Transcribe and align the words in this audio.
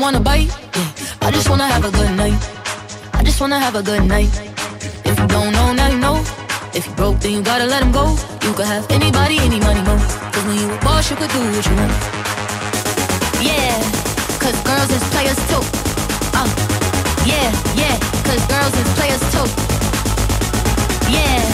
wanna 0.00 0.20
bite. 0.20 0.50
I 1.20 1.30
just 1.30 1.50
wanna 1.50 1.66
have 1.66 1.84
a 1.84 1.90
good 1.90 2.16
night. 2.16 2.38
I 3.12 3.22
just 3.22 3.40
wanna 3.40 3.60
have 3.60 3.74
a 3.74 3.82
good 3.82 4.04
night. 4.04 4.30
If 5.04 5.18
you 5.18 5.26
don't 5.26 5.52
know, 5.52 5.72
now 5.74 5.88
you 5.88 5.98
know. 5.98 6.16
If 6.72 6.86
you 6.86 6.94
broke, 6.94 7.20
then 7.20 7.32
you 7.32 7.42
gotta 7.42 7.66
let 7.66 7.82
him 7.82 7.92
go. 7.92 8.16
You 8.42 8.52
could 8.54 8.64
have 8.66 8.90
anybody, 8.90 9.38
any 9.38 9.60
money, 9.60 9.82
mo. 9.82 9.96
Cause 10.32 10.44
when 10.46 10.56
you 10.56 10.72
a 10.72 10.78
boss, 10.80 11.10
you 11.10 11.16
could 11.16 11.30
do 11.30 11.40
what 11.40 11.66
you 11.68 11.76
want. 11.76 11.92
Yeah, 13.44 13.76
cause 14.40 14.56
girls 14.64 14.90
is 14.90 15.04
players 15.12 15.40
too. 15.50 15.62
Uh, 16.32 16.48
yeah, 17.28 17.52
yeah, 17.76 17.96
cause 18.24 18.42
girls 18.48 18.74
is 18.80 18.88
players 18.96 19.22
too. 19.34 19.46
Yeah, 21.12 21.44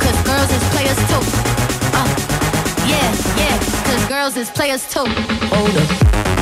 cause 0.00 0.18
girls 0.24 0.50
is 0.56 0.64
players 0.72 1.00
too. 1.10 1.22
Uh, 1.92 2.08
yeah, 2.88 3.08
yeah, 3.36 3.56
cause 3.84 4.02
girls 4.08 4.36
is 4.36 4.48
players 4.50 4.82
too. 4.88 5.06
Hold 5.52 5.76
up. 5.76 6.41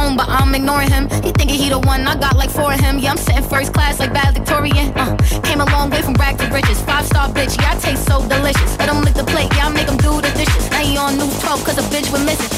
Phone, 0.00 0.16
but 0.16 0.28
I'm 0.28 0.54
ignoring 0.54 0.90
him. 0.90 1.04
He 1.24 1.30
thinking 1.32 1.58
he 1.62 1.68
the 1.68 1.78
one. 1.78 2.06
I 2.06 2.14
got 2.16 2.36
like 2.36 2.50
four 2.50 2.72
of 2.72 2.80
him. 2.80 2.98
Yeah, 2.98 3.12
I'm 3.12 3.18
sitting 3.26 3.42
first 3.42 3.72
class 3.72 3.98
like 3.98 4.12
valedictorian. 4.12 4.92
Uh, 4.96 5.16
came 5.44 5.60
a 5.60 5.68
long 5.74 5.90
way 5.90 6.02
from 6.02 6.14
rag 6.14 6.38
to 6.38 6.46
riches. 6.56 6.80
Five 6.82 7.06
star 7.06 7.28
bitch, 7.28 7.54
yeah, 7.60 7.74
I 7.74 7.78
taste 7.78 8.04
so 8.06 8.16
delicious. 8.28 8.70
Let 8.78 8.88
him 8.92 9.02
lick 9.02 9.14
the 9.14 9.24
plate, 9.24 9.50
yeah, 9.56 9.66
I 9.66 9.70
make 9.78 9.88
him 9.88 9.98
do 9.98 10.12
the 10.26 10.32
dishes. 10.40 10.64
Now 10.70 10.82
he 10.88 10.96
on 10.96 11.18
news 11.18 11.36
12 11.40 11.64
cause 11.64 11.78
a 11.78 11.86
bitch 11.92 12.08
we're 12.12 12.24
missing. 12.30 12.52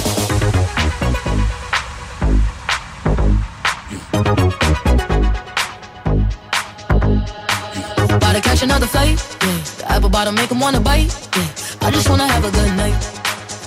About 8.17 8.35
to 8.37 8.41
catch 8.41 8.62
another 8.62 8.87
flight, 8.87 9.19
yeah. 9.43 9.59
The 9.79 9.85
apple 9.94 10.11
bottom 10.11 10.35
make 10.35 10.50
him 10.50 10.61
wanna 10.61 10.81
bite, 10.81 11.12
yeah. 11.37 11.87
I 11.87 11.91
just 11.91 12.09
wanna 12.09 12.29
have 12.29 12.44
a 12.44 12.53
good 12.59 12.73
night. 12.77 13.00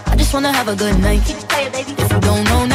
I 0.07 0.15
just 0.15 0.33
wanna 0.33 0.51
have 0.51 0.67
a 0.69 0.75
good 0.75 0.97
night. 0.99 1.23
If 1.27 2.11
you 2.11 2.19
don't 2.21 2.43
know, 2.45 2.65
now 2.65 2.74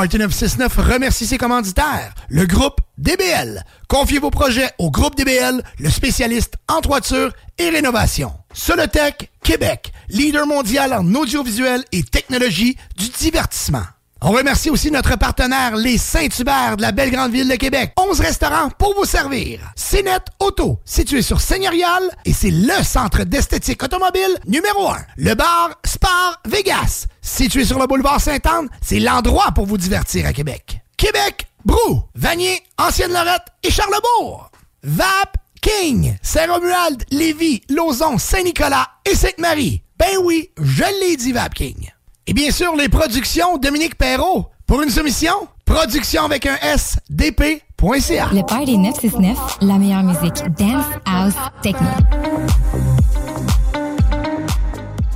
Party 0.00 0.16
969 0.16 0.76
remercie 0.78 1.26
ses 1.26 1.36
commanditaires, 1.36 2.14
le 2.30 2.46
groupe 2.46 2.80
DBL. 2.96 3.62
Confiez 3.86 4.18
vos 4.18 4.30
projets 4.30 4.70
au 4.78 4.90
groupe 4.90 5.14
DBL, 5.14 5.62
le 5.78 5.90
spécialiste 5.90 6.54
en 6.68 6.80
toiture 6.80 7.34
et 7.58 7.68
rénovation. 7.68 8.32
Solotech 8.54 9.30
Québec, 9.42 9.92
leader 10.08 10.46
mondial 10.46 10.94
en 10.94 11.14
audiovisuel 11.14 11.84
et 11.92 12.02
technologie 12.02 12.78
du 12.96 13.10
divertissement. 13.10 13.84
On 14.22 14.30
remercie 14.30 14.70
aussi 14.70 14.90
notre 14.90 15.18
partenaire, 15.18 15.76
les 15.76 15.98
Saint-Hubert 15.98 16.78
de 16.78 16.82
la 16.82 16.92
belle 16.92 17.10
grande 17.10 17.32
ville 17.32 17.48
de 17.48 17.56
Québec. 17.56 17.92
11 17.98 18.20
restaurants 18.20 18.70
pour 18.78 18.94
vous 18.94 19.04
servir. 19.04 19.60
CNET 19.90 20.20
Auto, 20.38 20.78
situé 20.84 21.20
sur 21.20 21.40
Seigneurial, 21.40 22.02
et 22.24 22.32
c'est 22.32 22.52
le 22.52 22.84
centre 22.84 23.24
d'esthétique 23.24 23.82
automobile 23.82 24.38
numéro 24.46 24.88
1. 24.88 24.96
Le 25.16 25.34
bar 25.34 25.80
Spar 25.84 26.40
Vegas, 26.46 27.06
situé 27.20 27.64
sur 27.64 27.76
le 27.76 27.88
boulevard 27.88 28.20
Sainte-Anne, 28.20 28.68
c'est 28.80 29.00
l'endroit 29.00 29.50
pour 29.52 29.66
vous 29.66 29.78
divertir 29.78 30.26
à 30.26 30.32
Québec. 30.32 30.80
Québec, 30.96 31.48
Brou, 31.64 32.04
Vanier, 32.14 32.62
Ancienne-Lorette 32.78 33.48
et 33.64 33.70
Charlebourg. 33.72 34.52
Vap 34.84 35.36
King, 35.60 36.16
Saint-Romuald, 36.22 37.04
Lévis, 37.10 37.62
Lauson, 37.68 38.16
Saint-Nicolas 38.16 38.86
et 39.04 39.16
Sainte-Marie. 39.16 39.82
Ben 39.98 40.18
oui, 40.22 40.50
je 40.62 40.84
l'ai 41.00 41.16
dit 41.16 41.32
Vap 41.32 41.52
King. 41.52 41.90
Et 42.28 42.32
bien 42.32 42.52
sûr, 42.52 42.76
les 42.76 42.88
productions 42.88 43.58
Dominique 43.58 43.98
Perrault. 43.98 44.50
Pour 44.68 44.82
une 44.82 44.90
soumission, 44.90 45.48
production 45.70 46.24
avec 46.24 46.46
un 46.46 46.56
S, 46.56 46.98
dp.ca. 47.08 48.28
Le 48.32 48.44
Party 48.44 48.76
969, 48.76 49.58
la 49.62 49.78
meilleure 49.78 50.02
musique 50.02 50.44
dance, 50.58 50.84
house, 51.06 51.34
techno. 51.62 51.86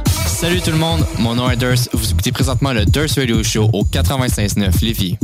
Salut 0.07 0.61
tout 0.61 0.71
le 0.71 0.77
monde, 0.77 1.05
mon 1.19 1.35
nom 1.35 1.51
est 1.51 1.57
Durs. 1.57 1.89
Vous 1.93 2.11
écoutez 2.11 2.31
présentement 2.31 2.73
le 2.73 2.85
Durs 2.85 3.09
Radio 3.17 3.43
Show 3.43 3.69
au 3.73 3.85
96.9 3.85 4.85
Lévis. 4.85 5.19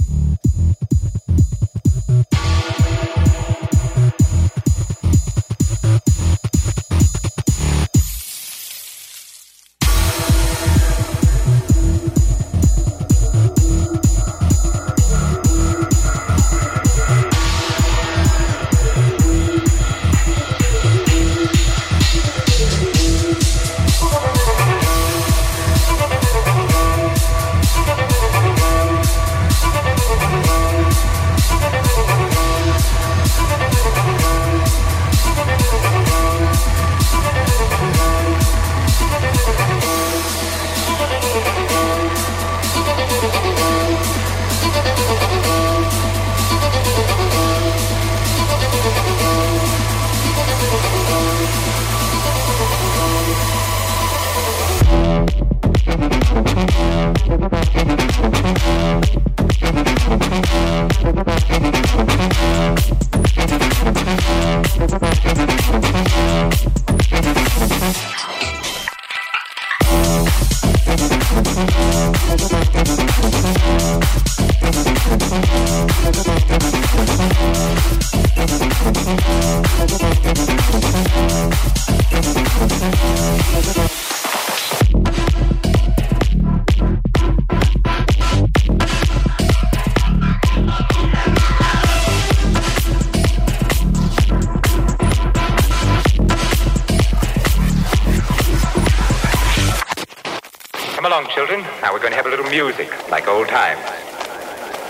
Now 101.80 101.94
we're 101.94 101.98
going 101.98 102.12
to 102.12 102.16
have 102.16 102.26
a 102.26 102.28
little 102.28 102.48
music, 102.50 102.88
like 103.10 103.26
old 103.26 103.48
times. 103.48 103.80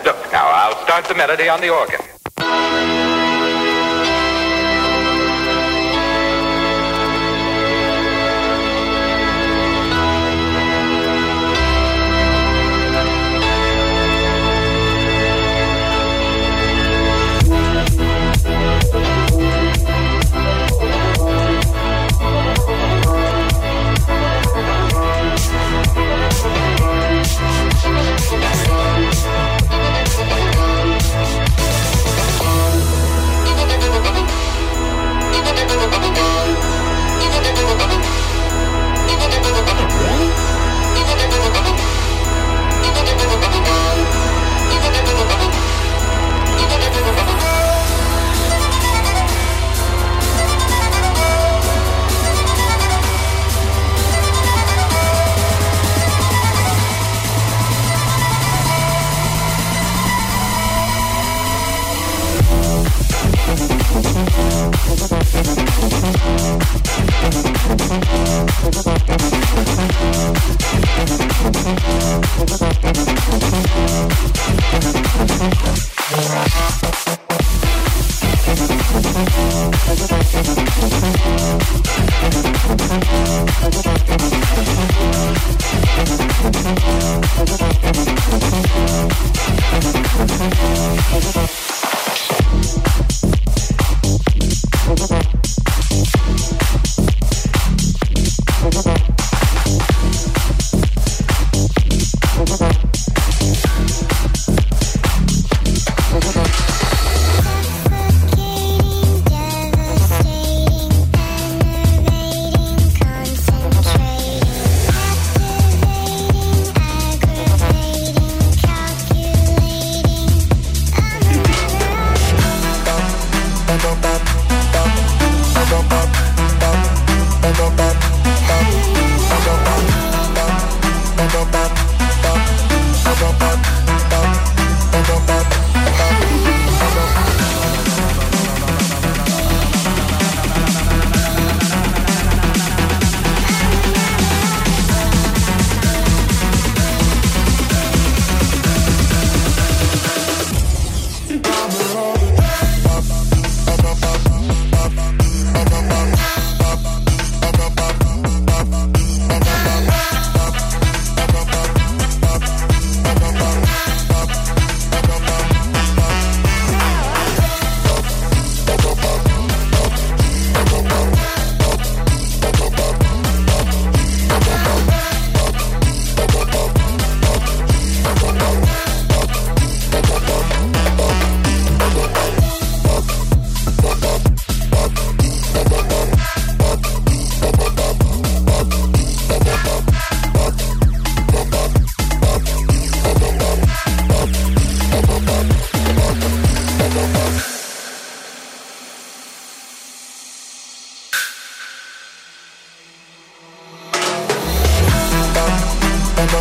Look, 0.04 0.16
now 0.32 0.48
I'll 0.48 0.76
start 0.84 1.04
the 1.06 1.14
melody 1.14 1.48
on 1.48 1.60
the 1.60 1.70
organ. 1.70 2.19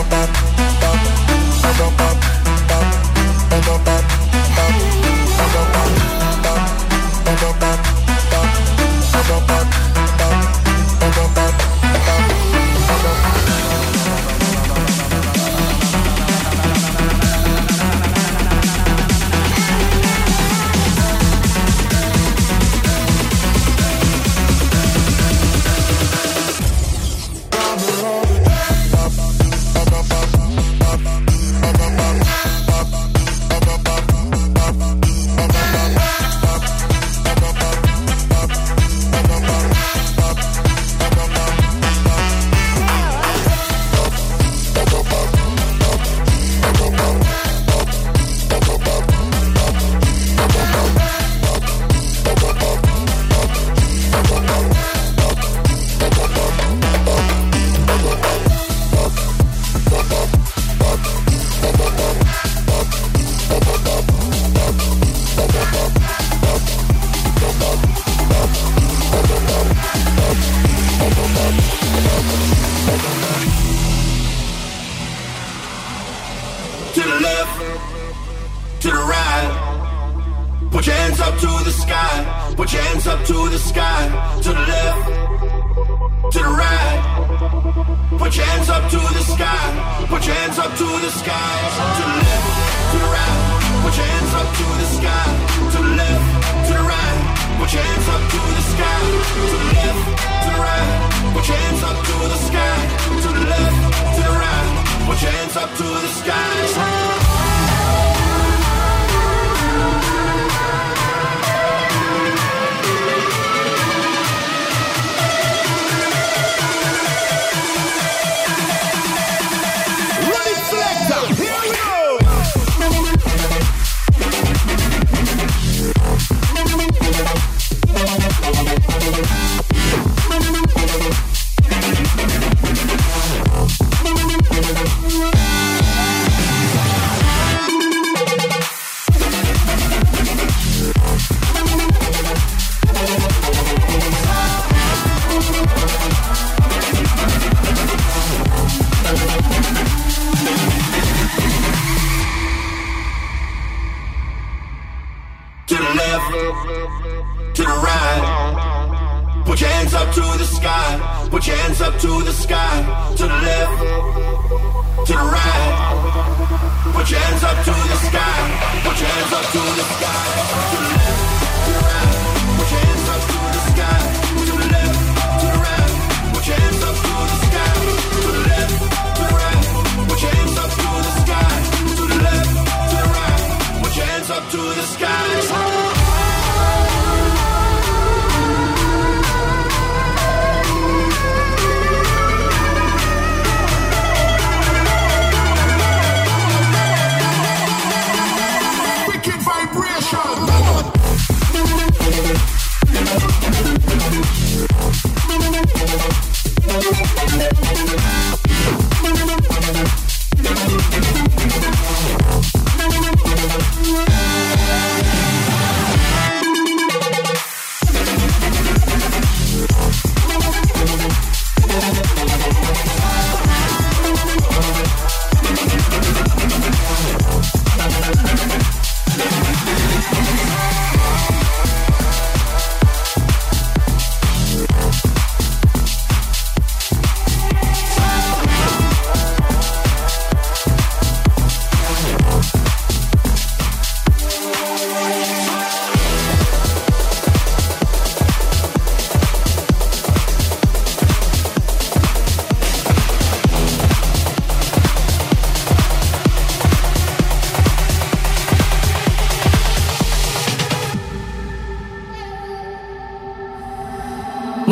ba 0.08 0.39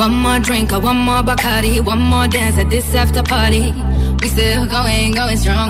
One 0.08 0.20
more 0.22 0.40
drink, 0.40 0.72
or 0.72 0.80
one 0.80 0.96
more 0.96 1.22
Bacardi, 1.22 1.84
one 1.84 2.00
more 2.00 2.30
dance 2.30 2.58
at 2.58 2.70
this 2.70 2.96
after 2.96 3.22
party. 3.22 3.74
We 4.22 4.30
still 4.30 4.66
going, 4.66 5.12
going 5.12 5.36
strong. 5.36 5.70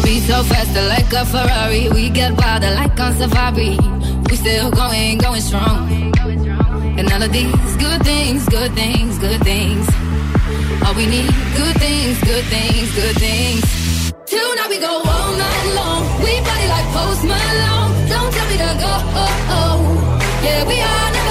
Speed 0.00 0.22
so 0.22 0.42
fast, 0.44 0.74
like 0.88 1.12
a 1.12 1.26
Ferrari, 1.26 1.90
we 1.90 2.08
get 2.08 2.32
wilder 2.32 2.70
like 2.70 2.98
on 2.98 3.12
safari. 3.20 3.76
We 4.30 4.36
still 4.36 4.70
going, 4.70 5.18
going 5.18 5.42
strong. 5.42 5.92
And 6.98 7.12
all 7.12 7.22
of 7.22 7.30
these 7.32 7.76
good 7.76 8.02
things, 8.02 8.48
good 8.48 8.72
things, 8.72 9.18
good 9.18 9.42
things. 9.42 9.86
All 10.86 10.94
we 10.94 11.04
need, 11.04 11.28
good 11.60 11.76
things, 11.76 12.16
good 12.24 12.46
things, 12.46 12.88
good 12.96 13.16
things. 13.26 13.64
Tonight 14.24 14.70
we 14.70 14.78
go 14.78 15.02
all 15.04 15.30
night 15.36 15.66
long. 15.76 16.00
We 16.24 16.32
party 16.40 16.66
like 16.74 16.88
Post 16.96 17.24
Malone. 17.24 17.92
Don't 18.08 18.32
tell 18.32 18.48
me 18.48 18.56
to 18.56 18.70
go. 18.80 18.92
Oh, 19.20 19.52
oh. 19.52 19.76
Yeah, 20.42 20.66
we 20.66 20.80
are 20.80 21.12
now. 21.12 21.23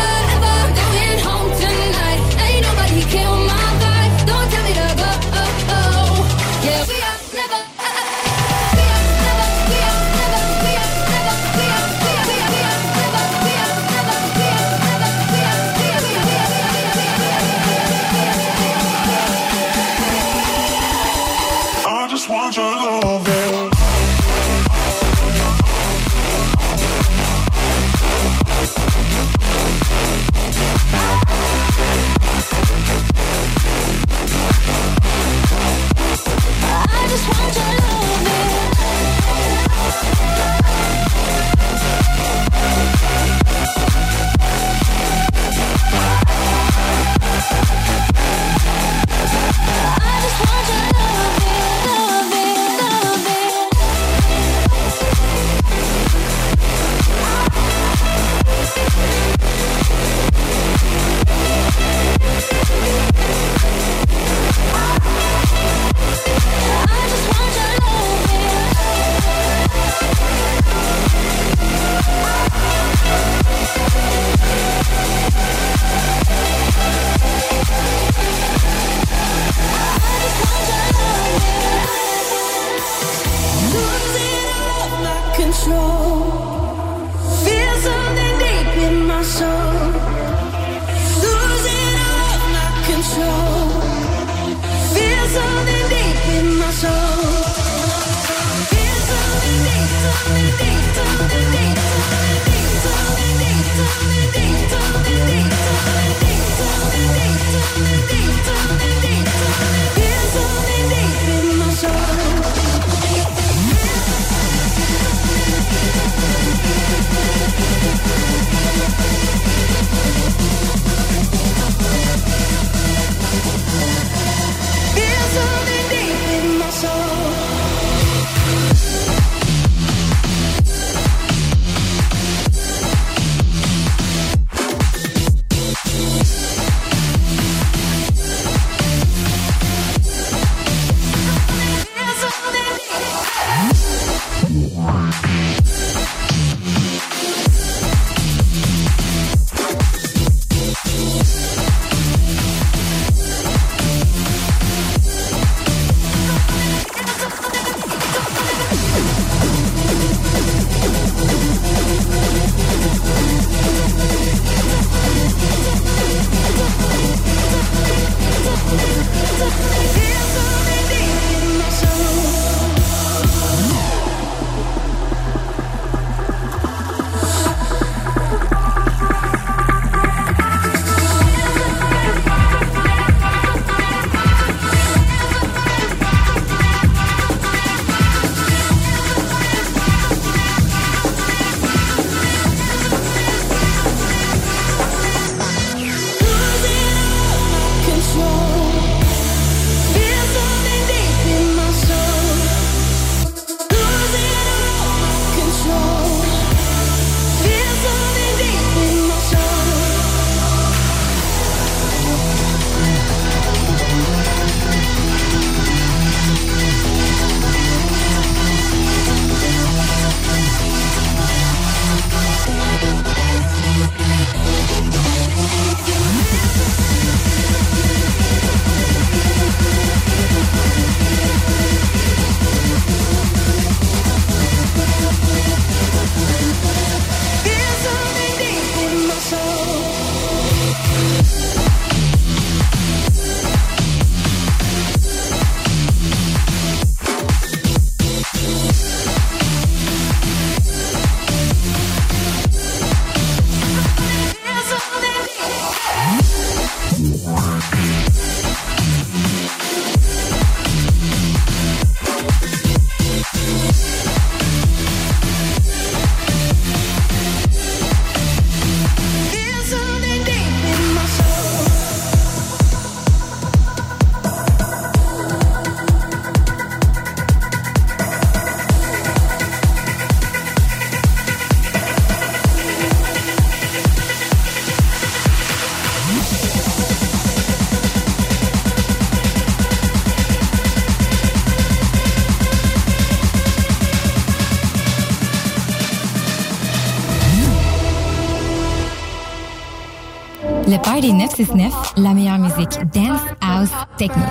Le 301.04 301.10
Party 301.10 301.14
969, 301.14 301.94
la 301.98 302.14
meilleure 302.14 302.38
musique 302.38 302.80
dance, 302.94 303.20
house, 303.42 303.70
techno. 303.98 304.24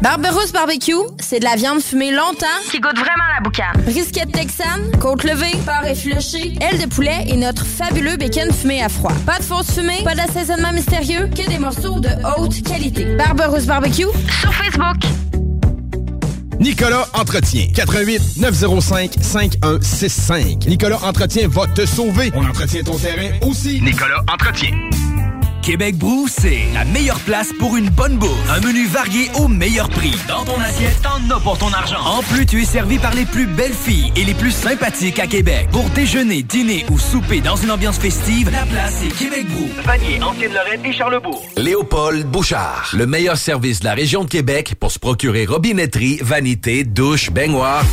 Barberousse 0.00 0.52
Barbecue, 0.52 0.92
c'est 1.18 1.40
de 1.40 1.44
la 1.44 1.56
viande 1.56 1.80
fumée 1.80 2.12
longtemps 2.12 2.46
qui 2.70 2.78
goûte 2.78 2.96
vraiment 2.96 3.24
la 3.34 3.42
boucane. 3.42 3.82
Brisquette 3.84 4.30
texane, 4.30 4.92
côte 5.00 5.24
levée, 5.24 5.56
porc 5.66 5.84
effiloché, 5.84 6.54
aile 6.60 6.80
de 6.80 6.86
poulet 6.86 7.24
et 7.26 7.36
notre 7.36 7.66
fabuleux 7.66 8.16
bacon 8.16 8.52
fumé 8.52 8.82
à 8.82 8.88
froid. 8.88 9.12
Pas 9.26 9.38
de 9.38 9.44
fausse 9.44 9.72
fumée, 9.72 10.04
pas 10.04 10.14
d'assaisonnement 10.14 10.72
mystérieux, 10.72 11.28
que 11.28 11.48
des 11.48 11.58
morceaux 11.58 11.98
de 11.98 12.10
haute 12.38 12.62
qualité. 12.62 13.16
Barberousse 13.16 13.66
Barbecue 13.66 14.06
sur 14.40 14.54
Facebook. 14.54 14.96
Nicolas 16.60 17.06
Entretien. 17.14 17.68
88 17.74 18.36
905 18.36 19.12
5165. 19.22 20.66
Nicolas 20.66 20.98
Entretien 21.02 21.48
va 21.48 21.66
te 21.66 21.86
sauver. 21.86 22.30
On 22.34 22.44
entretient 22.44 22.82
ton 22.84 22.98
terrain 22.98 23.30
aussi. 23.42 23.80
Nicolas 23.80 24.22
Entretien. 24.30 24.89
Québec 25.62 25.96
Brou, 25.96 26.26
c'est 26.28 26.60
la 26.72 26.84
meilleure 26.84 27.20
place 27.20 27.50
pour 27.58 27.76
une 27.76 27.90
bonne 27.90 28.16
bouffe. 28.16 28.50
Un 28.50 28.60
menu 28.60 28.86
varié 28.86 29.30
au 29.38 29.48
meilleur 29.48 29.88
prix. 29.90 30.14
Dans 30.26 30.44
ton 30.44 30.58
assiette, 30.60 31.00
t'en 31.02 31.34
as 31.34 31.40
pour 31.40 31.58
ton 31.58 31.72
argent. 31.72 32.00
En 32.04 32.22
plus, 32.22 32.46
tu 32.46 32.62
es 32.62 32.64
servi 32.64 32.98
par 32.98 33.14
les 33.14 33.26
plus 33.26 33.46
belles 33.46 33.74
filles 33.74 34.12
et 34.16 34.24
les 34.24 34.34
plus 34.34 34.50
sympathiques 34.50 35.18
à 35.18 35.26
Québec. 35.26 35.68
Pour 35.70 35.84
déjeuner, 35.90 36.42
dîner 36.42 36.86
ou 36.90 36.98
souper 36.98 37.40
dans 37.40 37.56
une 37.56 37.70
ambiance 37.70 37.98
festive, 37.98 38.50
la 38.50 38.64
place 38.64 39.02
est 39.04 39.16
Québec 39.16 39.46
Brou. 39.48 39.68
Vanier, 39.84 40.22
Ancienne-Lorraine 40.22 40.84
et 40.84 40.92
Charlebourg. 40.92 41.44
Léopold 41.56 42.26
Bouchard, 42.26 42.90
le 42.94 43.06
meilleur 43.06 43.36
service 43.36 43.80
de 43.80 43.84
la 43.84 43.94
région 43.94 44.24
de 44.24 44.30
Québec 44.30 44.74
pour 44.80 44.90
se 44.90 44.98
procurer 44.98 45.44
robinetterie, 45.44 46.18
vanité, 46.22 46.84
douche, 46.84 47.30
baignoire. 47.30 47.84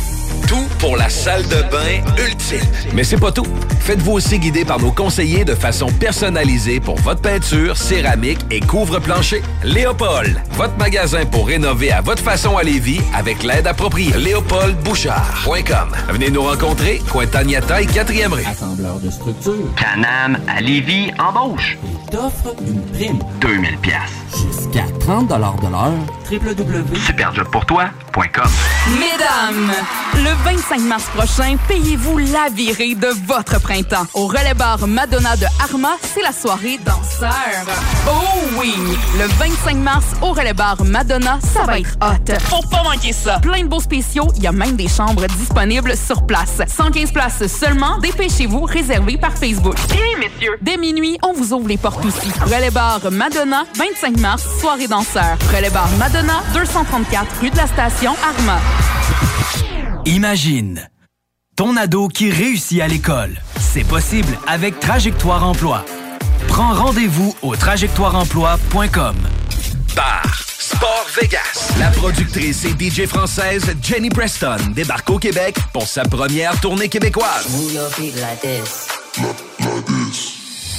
Tout 0.48 0.66
pour 0.78 0.96
la 0.96 1.10
salle 1.10 1.42
de 1.48 1.62
bain 1.70 2.24
ultime. 2.24 2.66
Mais 2.94 3.04
c'est 3.04 3.18
pas 3.18 3.32
tout. 3.32 3.46
Faites-vous 3.88 4.12
aussi 4.12 4.38
guider 4.38 4.66
par 4.66 4.78
nos 4.78 4.92
conseillers 4.92 5.46
de 5.46 5.54
façon 5.54 5.86
personnalisée 5.86 6.78
pour 6.78 6.96
votre 6.96 7.22
peinture, 7.22 7.74
céramique 7.74 8.40
et 8.50 8.60
couvre-plancher. 8.60 9.40
Léopold, 9.64 10.36
votre 10.52 10.76
magasin 10.76 11.24
pour 11.24 11.46
rénover 11.46 11.90
à 11.90 12.02
votre 12.02 12.22
façon 12.22 12.58
à 12.58 12.62
Lévis 12.62 13.00
avec 13.14 13.42
l'aide 13.42 13.66
appropriée. 13.66 14.12
LéopoldBouchard.com. 14.12 15.96
Venez 16.10 16.30
nous 16.30 16.42
rencontrer, 16.42 17.00
Cointagnata 17.10 17.80
et 17.80 17.86
4e 17.86 18.28
rue. 18.34 18.44
Assembleur 18.44 19.00
de 19.00 19.08
structure. 19.08 19.74
Canam 19.74 20.36
à 20.46 20.60
Lévis 20.60 21.10
embauche. 21.18 21.78
Il 21.82 22.10
t'offre 22.10 22.54
une 22.60 22.82
prime. 22.92 23.20
2000 23.40 23.78
pièces. 23.78 23.94
Jusqu'à 24.36 24.84
30 25.00 25.28
de 25.28 25.34
l'heure. 25.70 25.94
www.superjobpourtoi.com 26.30 28.50
Mesdames, 28.98 29.72
le 30.14 30.30
25 30.44 30.80
mars 30.80 31.04
prochain, 31.14 31.56
payez-vous 31.68 32.18
la 32.18 32.48
virée 32.52 32.94
de 32.94 33.08
votre 33.26 33.60
printemps. 33.60 34.06
Au 34.12 34.26
relais 34.26 34.54
bar 34.54 34.86
Madonna 34.86 35.36
de 35.36 35.46
Arma, 35.62 35.96
c'est 36.02 36.22
la 36.22 36.32
soirée 36.32 36.78
danseur. 36.84 37.32
Oh 38.06 38.10
oui! 38.58 38.74
Le 39.18 39.26
25 39.26 39.76
mars, 39.76 40.04
au 40.20 40.32
relais 40.32 40.52
bar 40.52 40.84
Madonna, 40.84 41.38
ça 41.40 41.62
va 41.64 41.78
être 41.78 41.96
hot. 42.02 42.32
Faut 42.50 42.66
pas 42.68 42.82
manquer 42.82 43.12
ça. 43.12 43.38
Plein 43.38 43.62
de 43.62 43.68
beaux 43.68 43.80
spéciaux, 43.80 44.28
il 44.36 44.42
y 44.42 44.46
a 44.46 44.52
même 44.52 44.76
des 44.76 44.88
chambres 44.88 45.26
disponibles 45.26 45.94
sur 45.96 46.26
place. 46.26 46.60
115 46.66 47.12
places 47.12 47.46
seulement, 47.46 47.98
dépêchez-vous, 47.98 48.64
réservé 48.64 49.16
par 49.16 49.32
Facebook. 49.32 49.76
Bien, 49.88 50.18
messieurs! 50.18 50.58
Dès 50.60 50.76
minuit, 50.76 51.18
on 51.22 51.32
vous 51.32 51.52
ouvre 51.54 51.68
les 51.68 51.78
portes 51.78 52.04
aussi. 52.04 52.30
Relais 52.42 52.70
bar 52.70 53.00
Madonna, 53.10 53.64
25 53.76 54.18
mars, 54.18 54.44
soirée 54.60 54.88
danseur. 54.88 55.38
Relais 55.54 55.70
bar 55.70 55.88
Madonna, 55.98 56.17
234 56.22 57.40
rue 57.40 57.50
de 57.50 57.56
la 57.56 57.66
Station, 57.66 58.14
Arma. 58.22 58.60
Imagine 60.04 60.88
ton 61.56 61.76
ado 61.76 62.08
qui 62.08 62.30
réussit 62.30 62.80
à 62.80 62.88
l'école. 62.88 63.36
C'est 63.58 63.84
possible 63.84 64.38
avec 64.46 64.80
Trajectoire 64.80 65.46
Emploi. 65.46 65.84
Prends 66.48 66.72
rendez-vous 66.72 67.34
au 67.42 67.56
trajectoireemploi.com. 67.56 69.16
Bar 69.94 70.44
Sport 70.58 71.06
Vegas. 71.20 71.72
La 71.78 71.90
productrice 71.90 72.64
et 72.64 72.70
DJ 72.70 73.06
française 73.06 73.74
Jenny 73.82 74.10
Preston 74.10 74.56
débarque 74.74 75.10
au 75.10 75.18
Québec 75.18 75.56
pour 75.72 75.86
sa 75.86 76.02
première 76.02 76.58
tournée 76.60 76.88
québécoise. 76.88 77.46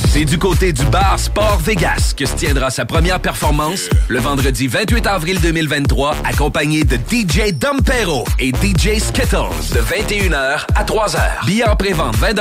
C'est 0.07 0.25
du 0.25 0.37
côté 0.37 0.73
du 0.73 0.83
bar 0.85 1.19
Sport 1.19 1.59
Vegas 1.59 2.13
que 2.15 2.25
se 2.25 2.33
tiendra 2.33 2.69
sa 2.69 2.85
première 2.85 3.19
performance 3.19 3.89
le 4.07 4.19
vendredi 4.19 4.67
28 4.67 5.05
avril 5.05 5.39
2023, 5.41 6.15
accompagné 6.23 6.83
de 6.83 6.95
DJ 6.95 7.53
Dompero 7.53 8.25
et 8.39 8.49
DJ 8.49 8.99
Skittles 8.99 9.73
de 9.73 9.79
21h 9.79 10.65
à 10.75 10.83
3h. 10.83 11.45
Billets 11.45 11.67
en 11.67 11.75
pré-vente 11.75 12.15
20 12.15 12.33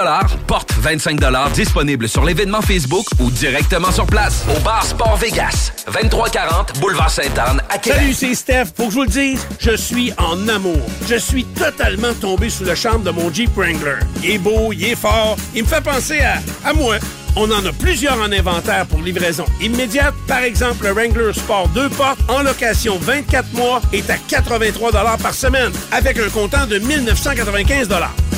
porte 0.46 0.72
25 0.78 1.20
disponible 1.52 2.08
sur 2.08 2.24
l'événement 2.24 2.62
Facebook 2.62 3.06
ou 3.18 3.30
directement 3.30 3.90
sur 3.90 4.06
place 4.06 4.44
au 4.56 4.60
bar 4.60 4.84
Sport 4.84 5.16
Vegas, 5.16 5.72
2340 5.92 6.80
Boulevard 6.80 7.10
Sainte-Anne 7.10 7.60
à 7.68 7.78
Québec. 7.78 7.98
Salut, 8.00 8.14
c'est 8.14 8.34
Steph. 8.34 8.66
Pour 8.74 8.86
que 8.86 8.92
je 8.92 8.96
vous 8.98 9.04
le 9.04 9.10
dise, 9.10 9.46
je 9.58 9.76
suis 9.76 10.12
en 10.16 10.48
amour. 10.48 10.80
Je 11.08 11.16
suis 11.16 11.44
totalement 11.44 12.14
tombé 12.20 12.50
sous 12.50 12.64
le 12.64 12.74
charme 12.74 13.02
de 13.02 13.10
mon 13.10 13.32
Jeep 13.32 13.50
Wrangler. 13.56 13.98
Il 14.22 14.30
est 14.30 14.38
beau, 14.38 14.72
il 14.72 14.84
est 14.84 14.96
fort, 14.96 15.36
il 15.54 15.64
me 15.64 15.68
fait 15.68 15.82
penser 15.82 16.20
à 16.64 16.72
moi. 16.72 16.96
On 17.36 17.50
en 17.50 17.64
a 17.64 17.72
plusieurs 17.72 18.20
en 18.20 18.32
inventaire 18.32 18.86
pour 18.86 19.00
livraison 19.00 19.44
immédiate. 19.60 20.14
Par 20.26 20.42
exemple, 20.42 20.86
le 20.86 20.92
Wrangler 20.92 21.32
Sport 21.32 21.68
2 21.68 21.88
portes 21.90 22.20
en 22.28 22.42
location 22.42 22.98
24 22.98 23.52
mois 23.54 23.80
est 23.92 24.08
à 24.10 24.16
83 24.16 24.92
par 25.18 25.34
semaine 25.34 25.72
avec 25.92 26.18
un 26.18 26.28
comptant 26.28 26.66
de 26.66 26.78
1995 26.78 27.88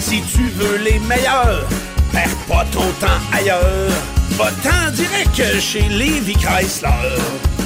Si 0.01 0.23
tu 0.23 0.49
veux 0.57 0.77
les 0.79 0.99
meilleurs, 1.01 1.67
perds 2.13 2.37
pas 2.49 2.65
ton 2.73 2.87
temps 3.01 3.21
ailleurs. 3.33 3.91
Va-t'en 4.31 4.91
direct 4.93 5.61
chez 5.61 5.83
Levi 5.83 6.35
Chrysler. 6.35 7.60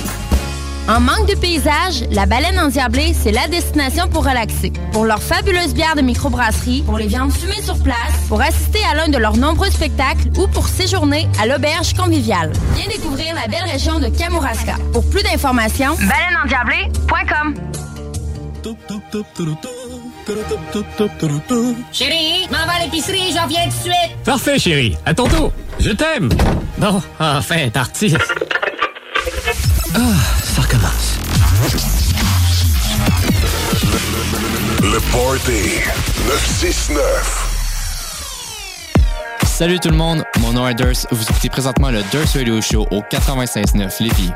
En 0.87 1.01
manque 1.01 1.27
de 1.27 1.35
paysage, 1.35 2.05
la 2.11 2.27
baleine 2.27 2.59
endiablée, 2.59 3.15
c'est 3.15 3.33
la 3.33 3.49
destination 3.49 4.07
pour 4.07 4.23
relaxer. 4.23 4.71
Pour 4.93 5.07
leurs 5.07 5.23
fabuleuses 5.23 5.73
bières 5.73 5.97
de 5.97 6.03
microbrasserie, 6.03 6.83
pour 6.83 6.99
les 6.99 7.07
viandes 7.07 7.33
fumées 7.33 7.63
sur 7.63 7.83
place, 7.83 7.97
pour 8.29 8.43
assister 8.43 8.81
à 8.91 8.95
l'un 8.95 9.09
de 9.09 9.17
leurs 9.17 9.39
nombreux 9.39 9.71
spectacles 9.71 10.29
ou 10.37 10.47
pour 10.47 10.69
séjourner 10.69 11.27
à 11.41 11.47
l'auberge 11.47 11.95
conviviale. 11.95 12.53
Viens 12.75 12.87
découvrir 12.89 13.35
la 13.35 13.49
belle 13.49 13.65
région 13.65 13.99
de 13.99 14.09
Kamouraska. 14.09 14.75
Pour 14.93 15.09
plus 15.09 15.23
d'informations, 15.23 15.97
baleineendiablée.com 15.97 17.55
Chérie, 21.93 22.47
m'en 22.51 22.67
va 22.67 22.73
à 22.79 22.85
l'épicerie, 22.85 23.33
j'en 23.35 23.47
viens 23.47 23.65
tout 23.65 23.71
de 23.71 23.83
suite. 23.83 24.17
Parfait, 24.25 24.59
chérie. 24.59 24.97
À 25.07 25.15
ton 25.15 25.29
tour. 25.29 25.51
Je 25.81 25.91
t'aime. 25.91 26.29
Bon, 26.77 27.01
enfin, 27.19 27.69
t'artiste. 27.71 28.19
Ah, 29.95 30.01
ça 30.55 30.63
recommence. 30.63 31.19
Le 34.83 35.01
Party 35.11 35.81
969. 36.29 37.51
Salut 39.45 39.81
tout 39.81 39.89
le 39.89 39.97
monde, 39.97 40.23
mon 40.39 40.53
nom 40.53 40.69
est 40.69 40.75
Durs. 40.75 40.93
Vous 41.11 41.25
écoutez 41.25 41.49
présentement 41.49 41.91
le 41.91 42.03
Durs 42.13 42.29
Radio 42.35 42.61
Show 42.61 42.87
au 42.93 43.01
96.9 43.01 44.01
Lévis. 44.01 44.31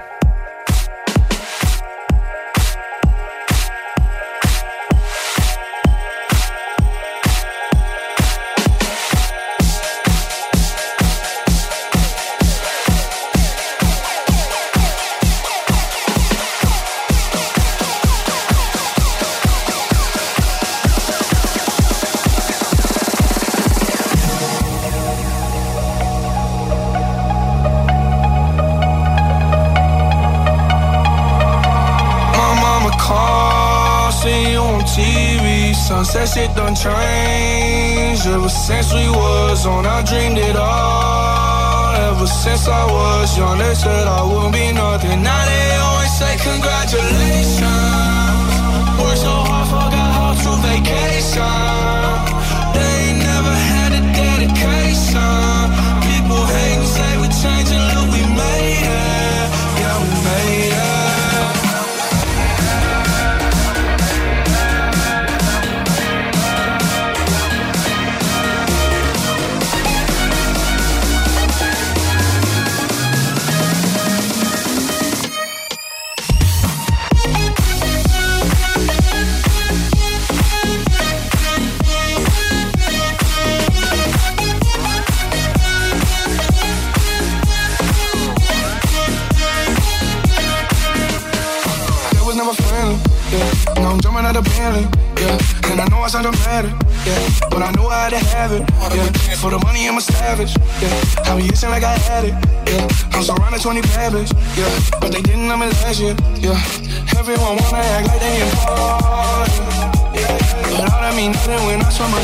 Sunset 36.09 36.29
shit 36.49 36.57
done 36.57 36.75
changed. 36.75 38.27
Ever 38.27 38.49
since 38.49 38.95
we 38.95 39.11
was 39.11 39.67
on, 39.67 39.85
I 39.85 40.03
dreamed 40.03 40.39
it 40.39 40.57
all. 40.57 41.95
Ever 42.09 42.27
since 42.27 42.67
I 42.67 42.85
was 42.91 43.37
young, 43.37 43.59
they 43.59 43.75
said 43.75 44.07
I 44.07 44.23
wouldn't 44.23 44.55
be 44.55 44.73
nothing. 44.73 45.23
Now 45.23 45.45
they 45.45 45.77
always 45.77 46.13
say 46.19 46.35
congratulations. 46.39 47.61
Worked 48.99 49.19
so 49.19 49.35
hard, 49.49 49.69
forgot 49.69 50.11
how 50.17 50.33
to 50.33 50.51
vacation. 50.67 51.78
And 95.79 95.93
I 95.93 95.97
know 95.97 96.03
I 96.03 96.09
sound 96.09 96.25
dramatic. 96.25 96.73
Yeah, 97.07 97.31
but 97.51 97.63
I 97.63 97.71
know 97.73 97.87
I 97.87 98.11
had 98.11 98.11
to 98.11 98.19
have 98.35 98.53
it. 98.53 98.63
Yeah, 98.91 99.37
for 99.39 99.51
the 99.51 99.59
money 99.59 99.89
I'm 99.89 99.97
a 99.97 100.01
savage. 100.01 100.51
Yeah, 100.83 101.31
I 101.31 101.39
be 101.39 101.47
itching 101.47 101.71
like 101.71 101.85
I 101.85 101.97
had 101.99 102.25
it. 102.25 102.35
Yeah, 102.67 103.15
I'm 103.15 103.23
surrounded 103.23 103.63
20 103.63 103.83
bad. 103.95 104.13
Yeah, 104.59 104.67
but 105.01 105.13
they 105.13 105.23
didn't 105.23 105.47
know 105.47 105.57
me 105.57 105.67
last 105.67 106.01
year. 106.01 106.17
Yeah, 106.43 106.59
everyone 107.15 107.63
wanna 107.63 107.79
act 107.95 108.09
like 108.09 108.21
they 108.21 108.43
important. 108.43 109.55
But 110.67 110.91
all 110.91 111.01
that 111.01 111.15
mean 111.15 111.33
nothing 111.33 111.63
when 111.67 111.81
I 111.81 111.91
swim 111.95 112.11
my. 112.11 112.19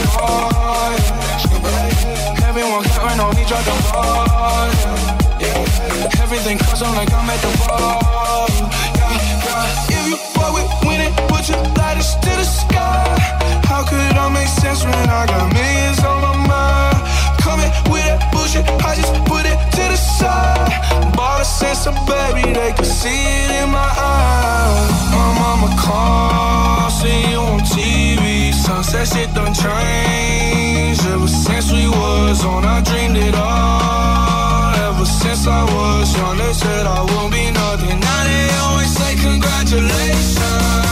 Yeah. 1.62 2.48
Everyone 2.48 2.82
counting 2.90 3.20
on 3.22 3.34
me, 3.38 3.44
drop 3.46 3.62
the 3.62 3.74
ball. 3.86 4.66
Yeah. 5.38 6.22
Everything 6.22 6.58
custom 6.58 6.90
like 6.94 7.12
I'm 7.12 7.30
at 7.30 7.38
the 7.38 7.50
ball. 7.62 8.50
Yeah, 8.98 9.14
yeah. 9.46 9.94
If 9.94 10.02
you 10.10 10.16
fuck 10.34 10.50
with 10.54 10.66
winning, 10.86 11.14
put 11.30 11.48
your 11.48 11.62
lighters 11.78 12.14
to 12.18 12.30
the 12.34 12.44
sky. 12.44 13.23
How 13.84 13.90
could 13.90 14.16
I 14.16 14.28
make 14.32 14.48
sense 14.48 14.82
when 14.82 14.94
I 14.94 15.26
got 15.26 15.52
millions 15.52 16.00
on 16.00 16.16
my 16.24 16.32
mind? 16.48 16.96
Coming 17.36 17.68
with 17.92 18.00
that 18.08 18.32
bullshit, 18.32 18.64
I 18.80 18.96
just 18.96 19.12
put 19.28 19.44
it 19.44 19.60
to 19.76 19.84
the 19.92 20.00
side. 20.16 20.72
Bought 21.12 21.42
a 21.42 21.44
sense 21.44 21.84
of 21.84 21.92
baby, 22.08 22.48
they 22.56 22.72
could 22.72 22.88
see 22.88 23.12
it 23.12 23.50
in 23.60 23.68
my 23.68 23.84
eyes. 23.84 24.88
My 25.12 25.28
mama 25.36 25.68
called, 25.76 26.96
see 26.96 27.28
you 27.28 27.36
on 27.36 27.60
TV. 27.60 28.54
Sunset 28.56 29.04
shit 29.04 29.28
done 29.36 29.52
changed. 29.52 31.04
Ever 31.04 31.28
since 31.28 31.68
we 31.70 31.84
was 31.86 32.40
on, 32.42 32.64
I 32.64 32.80
dreamed 32.80 33.18
it 33.18 33.34
all. 33.36 34.72
Ever 34.88 35.04
since 35.04 35.46
I 35.46 35.60
was 35.60 36.08
young, 36.16 36.38
they 36.38 36.54
said 36.56 36.86
I 36.86 37.04
won't 37.12 37.30
be 37.30 37.52
nothing. 37.52 38.00
Now 38.00 38.24
they 38.24 38.48
always 38.64 38.96
say 38.96 39.12
congratulations. 39.20 40.83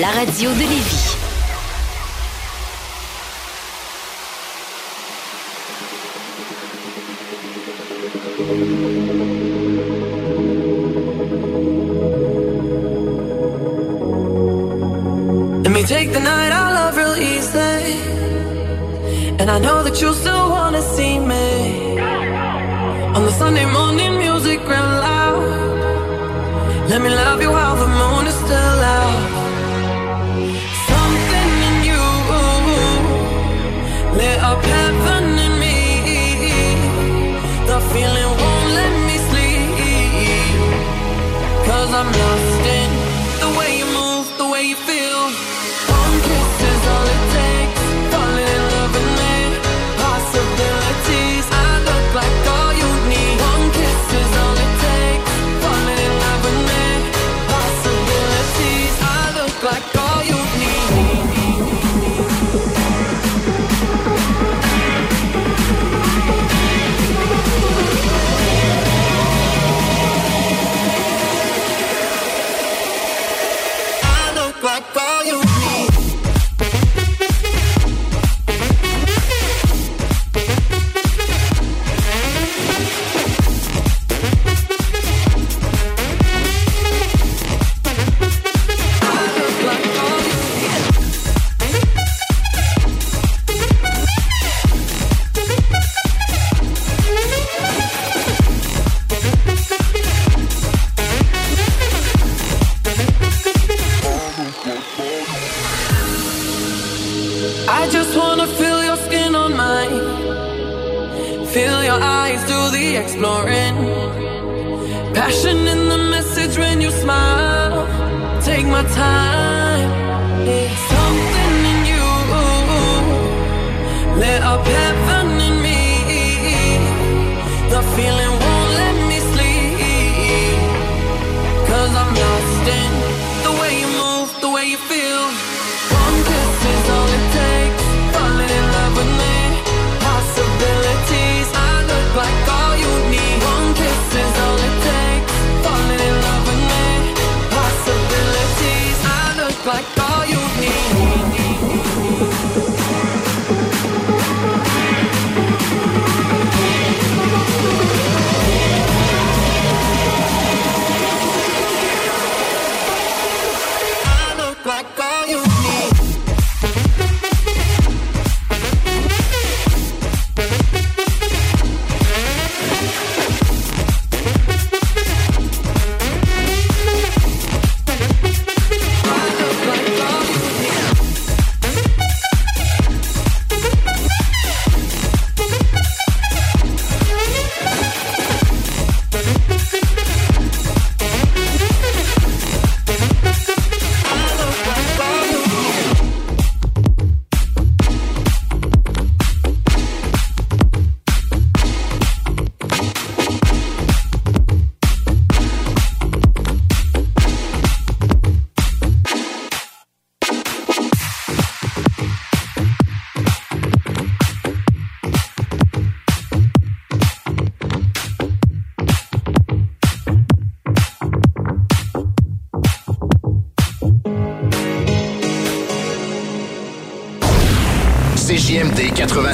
La 0.00 0.10
radio 0.12 0.50
de 0.54 0.60
Lévis. 0.60 1.16
Let 15.62 15.72
me 15.72 15.82
take 15.82 16.12
the 16.12 16.20
night 16.20 16.52
I 16.52 16.72
love 16.78 16.96
real 16.96 17.16
easy. 17.16 17.58
And 19.38 19.50
I 19.50 19.58
know 19.58 19.82
that 19.82 20.00
you 20.00 20.14
still 20.14 20.39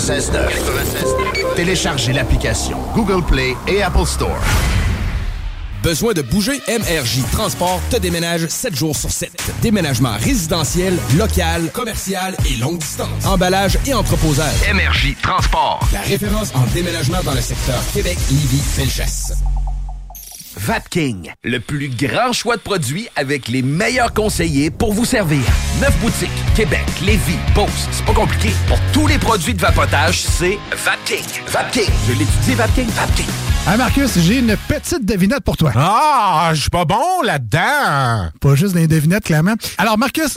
96.9. 0.06 1.54
Téléchargez 1.56 2.12
l'application 2.12 2.78
Google 2.94 3.24
Play 3.24 3.56
et 3.66 3.82
Apple 3.82 4.06
Store. 4.06 4.38
Besoin 5.82 6.12
de 6.12 6.22
bouger? 6.22 6.60
MRJ 6.68 7.22
Transport 7.32 7.80
te 7.90 7.96
déménage 7.96 8.46
7 8.46 8.76
jours 8.76 8.96
sur 8.96 9.10
7. 9.10 9.32
Déménagement 9.62 10.16
résidentiel, 10.20 10.96
local, 11.18 11.72
commercial 11.72 12.36
et 12.48 12.56
longue 12.56 12.78
distance. 12.78 13.26
Emballage 13.26 13.78
et 13.84 13.94
entreposage. 13.94 14.54
MRJ 14.72 15.16
Transport. 15.20 15.80
La 15.92 16.02
référence 16.02 16.52
en 16.54 16.64
déménagement 16.72 17.22
dans 17.24 17.34
le 17.34 17.40
secteur 17.40 17.82
Québec, 17.92 18.16
Lévis, 18.30 18.62
Felchasse. 18.62 19.32
Vapking, 20.66 21.32
le 21.44 21.60
plus 21.60 21.88
grand 21.88 22.32
choix 22.32 22.56
de 22.56 22.60
produits 22.60 23.06
avec 23.14 23.46
les 23.46 23.62
meilleurs 23.62 24.12
conseillers 24.12 24.68
pour 24.68 24.92
vous 24.92 25.04
servir. 25.04 25.44
Neuf 25.80 25.96
boutiques, 26.00 26.28
Québec, 26.56 26.82
Lévis, 27.04 27.38
Beauce. 27.54 27.86
C'est 27.92 28.04
pas 28.04 28.12
compliqué. 28.12 28.50
Pour 28.66 28.76
tous 28.92 29.06
les 29.06 29.16
produits 29.16 29.54
de 29.54 29.60
vapotage, 29.60 30.22
c'est 30.22 30.58
Vapking. 30.72 31.24
Vapking. 31.46 31.88
Je 32.08 32.12
l'étudie, 32.14 32.54
Vapking. 32.56 32.88
Vapking. 32.88 33.26
Hey 33.68 33.78
Marcus, 33.78 34.18
j'ai 34.18 34.40
une 34.40 34.56
petite 34.66 35.06
devinette 35.06 35.44
pour 35.44 35.56
toi. 35.56 35.70
Ah, 35.76 36.50
je 36.52 36.62
suis 36.62 36.70
pas 36.70 36.84
bon 36.84 37.22
là-dedans. 37.22 38.30
Pas 38.40 38.54
juste 38.56 38.74
des 38.74 38.88
devinettes, 38.88 39.22
clairement. 39.22 39.54
Alors, 39.78 39.96
Marcus, 39.98 40.36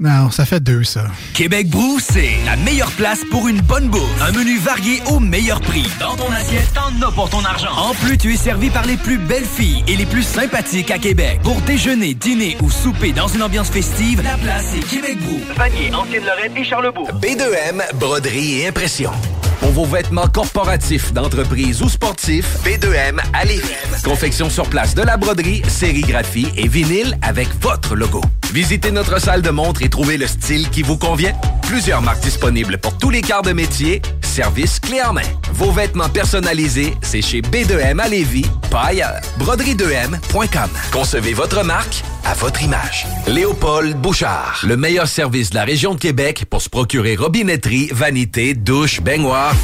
Non, 0.00 0.28
ça 0.32 0.44
fait 0.44 0.58
deux, 0.58 0.82
ça. 0.82 1.04
Québec 1.34 1.68
Brou, 1.68 2.00
c'est 2.00 2.36
la 2.46 2.56
meilleure 2.56 2.90
place 2.92 3.20
pour 3.30 3.46
une 3.46 3.60
bonne 3.60 3.88
bouffe. 3.88 4.20
Un 4.20 4.32
menu 4.32 4.58
varié 4.58 5.00
au 5.06 5.20
meilleur 5.20 5.60
prix. 5.60 5.86
Dans 6.00 6.16
ton 6.16 6.28
assiette, 6.32 6.68
t'en 6.74 7.06
as 7.06 7.12
pour 7.12 7.30
ton 7.30 7.44
argent. 7.44 7.70
En 7.76 7.94
plus, 7.94 8.18
tu 8.18 8.34
es 8.34 8.36
servi 8.36 8.70
par 8.70 8.84
les 8.86 8.96
plus 8.96 9.18
belles 9.18 9.44
filles 9.44 9.84
et 9.86 9.94
les 9.94 10.04
plus 10.04 10.24
sympathiques 10.24 10.90
à 10.90 10.98
Québec. 10.98 11.38
Pour 11.44 11.60
déjeuner, 11.60 12.14
dîner 12.14 12.56
ou 12.60 12.70
souper 12.70 13.12
dans 13.12 13.28
une 13.28 13.44
ambiance 13.44 13.70
festive, 13.70 14.20
la 14.22 14.36
place 14.36 14.74
est 14.74 14.84
Québec 14.84 15.16
Brou. 15.20 15.40
Vanier, 15.56 15.94
Ancienne-Lorraine 15.94 16.56
et 16.56 16.64
Charlebourg. 16.64 17.10
B2M, 17.22 17.80
broderie 17.94 18.62
et 18.62 18.66
impression. 18.66 19.12
Pour 19.60 19.70
vos 19.70 19.84
vêtements 19.86 20.26
corporatifs, 20.26 21.12
d'entreprise 21.12 21.82
ou 21.82 21.88
sportifs, 21.88 22.58
B2M 22.64 23.20
à 23.32 23.44
Lévis. 23.44 23.62
Confection 24.02 24.50
sur 24.50 24.68
place 24.68 24.96
de 24.96 25.02
la 25.02 25.16
broderie, 25.16 25.62
sérigraphie 25.68 26.48
et 26.56 26.66
vinyle 26.66 27.16
avec 27.22 27.48
votre 27.60 27.94
logo. 27.94 28.22
Visitez 28.52 28.90
notre 28.90 29.20
salle 29.20 29.42
de 29.42 29.50
montre 29.50 29.82
et 29.82 29.88
trouvez 29.88 30.16
le 30.16 30.26
style 30.26 30.70
qui 30.70 30.82
vous 30.82 30.96
convient. 30.96 31.32
Plusieurs 31.62 32.02
marques 32.02 32.22
disponibles 32.22 32.78
pour 32.78 32.96
tous 32.98 33.10
les 33.10 33.20
quarts 33.20 33.42
de 33.42 33.52
métier. 33.52 34.00
Service 34.22 34.78
clé 34.80 35.02
en 35.02 35.12
main. 35.12 35.22
Vos 35.52 35.72
vêtements 35.72 36.08
personnalisés, 36.08 36.94
c'est 37.02 37.22
chez 37.22 37.40
B2M 37.40 38.00
à 38.00 38.08
Lévis, 38.08 38.46
pas 38.70 38.86
ailleurs. 38.86 39.20
Broderie2M.com. 39.38 40.70
Concevez 40.92 41.34
votre 41.34 41.64
marque 41.64 42.02
à 42.24 42.34
votre 42.34 42.62
image. 42.62 43.06
Léopold 43.26 43.96
Bouchard. 43.96 44.60
Le 44.66 44.76
meilleur 44.76 45.08
service 45.08 45.50
de 45.50 45.56
la 45.56 45.64
région 45.64 45.94
de 45.94 46.00
Québec 46.00 46.44
pour 46.48 46.62
se 46.62 46.68
procurer 46.68 47.16
robinetterie, 47.16 47.88
vanité, 47.92 48.54
douche, 48.54 49.00
baignoire. 49.00 49.54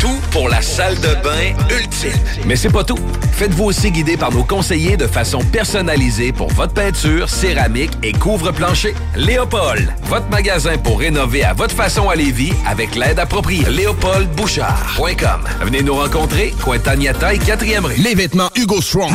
Tout 0.00 0.18
pour 0.32 0.48
la 0.48 0.60
salle 0.60 0.96
de 0.96 1.14
bain 1.22 1.54
ultime. 1.70 2.12
Mais 2.46 2.56
c'est 2.56 2.70
pas 2.70 2.84
tout. 2.84 2.98
Faites-vous 3.32 3.64
aussi 3.64 3.90
guider 3.90 4.16
par 4.16 4.32
nos 4.32 4.44
conseillers 4.44 4.96
de 4.96 5.06
façon 5.06 5.38
personnalisée 5.40 6.32
pour 6.32 6.48
votre 6.50 6.74
peinture, 6.74 7.28
céramique 7.28 7.92
et 8.02 8.12
couvre-plancher. 8.34 8.94
Léopold, 9.14 9.94
votre 10.04 10.28
magasin 10.28 10.76
pour 10.78 10.98
rénover 10.98 11.44
à 11.44 11.52
votre 11.52 11.74
façon 11.74 12.08
à 12.08 12.16
Lévis 12.16 12.52
avec 12.66 12.96
l'aide 12.96 13.20
appropriée. 13.20 13.64
LéopoldBouchard.com. 13.68 15.40
Venez 15.60 15.82
nous 15.82 15.94
rencontrer, 15.94 16.52
Cointagnata 16.64 17.32
et 17.32 17.38
4e 17.38 17.84
rue. 17.84 17.94
Les 18.02 18.16
vêtements 18.16 18.50
Hugo 18.56 18.80
Strong. 18.80 19.12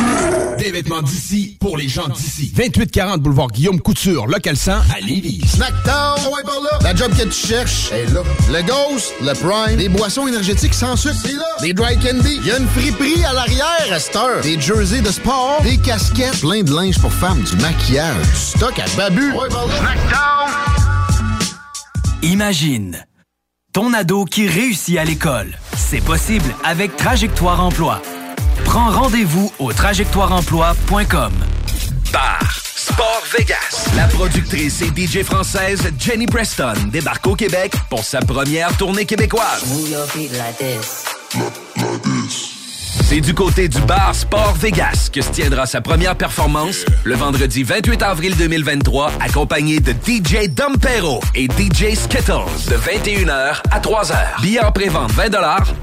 Des 0.58 0.70
vêtements 0.70 1.02
d'ici 1.02 1.56
pour 1.60 1.76
les 1.76 1.88
gens 1.88 2.08
d'ici. 2.08 2.52
2840 2.54 3.20
boulevard 3.20 3.48
Guillaume 3.48 3.80
Couture, 3.80 4.26
local 4.26 4.56
100 4.56 4.72
à 4.72 5.00
Lévis. 5.00 5.42
Snackdown, 5.46 6.18
ouais, 6.32 6.42
par 6.42 6.60
là. 6.60 6.78
La 6.82 6.94
job 6.94 7.12
que 7.12 7.24
tu 7.24 7.48
cherches 7.48 7.92
est 7.92 8.10
là. 8.12 8.22
Le 8.50 8.62
Ghost, 8.62 9.12
le 9.22 9.32
Prime, 9.34 9.76
des 9.76 9.88
boissons 9.88 10.26
énergétiques 10.28 10.74
sans 10.74 10.96
sucre, 10.96 11.16
c'est 11.22 11.32
là. 11.32 11.44
Des 11.60 11.74
dry 11.74 11.96
candy, 11.98 12.38
il 12.42 12.46
y 12.46 12.50
a 12.52 12.58
une 12.58 12.68
friperie 12.68 13.24
à 13.24 13.32
l'arrière 13.34 13.92
à 13.92 13.98
cette 13.98 14.16
heure. 14.16 14.40
Des 14.42 14.58
jerseys 14.60 15.02
de 15.02 15.10
sport, 15.10 15.60
des 15.62 15.76
casquettes, 15.76 16.40
plein 16.40 16.62
de 16.62 16.74
linge 16.74 16.98
pour 16.98 17.12
femmes, 17.12 17.42
du 17.42 17.56
maquillage, 17.56 18.16
du 18.16 18.36
stock 18.36 18.78
à 18.78 18.86
babu. 19.00 19.32
Par. 19.32 20.46
Imagine 22.22 23.02
ton 23.72 23.94
ado 23.94 24.26
qui 24.26 24.46
réussit 24.46 24.98
à 24.98 25.04
l'école. 25.04 25.56
C'est 25.74 26.04
possible 26.04 26.54
avec 26.64 26.96
Trajectoire 26.96 27.64
Emploi. 27.64 28.02
Prends 28.66 28.90
rendez-vous 28.90 29.50
au 29.58 29.72
trajectoireemploi.com. 29.72 31.32
Bar 32.12 32.60
Sport 32.76 33.22
Vegas. 33.38 33.88
La 33.96 34.06
productrice 34.06 34.82
et 34.82 34.88
DJ 34.88 35.22
française 35.22 35.80
Jenny 35.98 36.26
Preston 36.26 36.74
débarque 36.92 37.26
au 37.26 37.36
Québec 37.36 37.72
pour 37.88 38.04
sa 38.04 38.20
première 38.20 38.76
tournée 38.76 39.06
québécoise. 39.06 39.64
C'est 42.92 43.20
du 43.20 43.34
côté 43.34 43.68
du 43.68 43.80
bar 43.82 44.12
Sport 44.14 44.54
Vegas 44.54 45.10
que 45.12 45.22
se 45.22 45.30
tiendra 45.30 45.64
sa 45.64 45.80
première 45.80 46.16
performance 46.16 46.84
le 47.04 47.14
vendredi 47.14 47.62
28 47.62 48.02
avril 48.02 48.36
2023, 48.36 49.12
accompagné 49.20 49.78
de 49.78 49.92
DJ 49.92 50.48
Dompero 50.48 51.20
et 51.36 51.44
DJ 51.44 51.94
Skittles 51.94 52.50
de 52.68 52.74
21h 52.74 53.62
à 53.70 53.78
3h. 53.78 54.42
Billets 54.42 54.64
en 54.64 54.72
pré-vente 54.72 55.12
20 55.12 55.30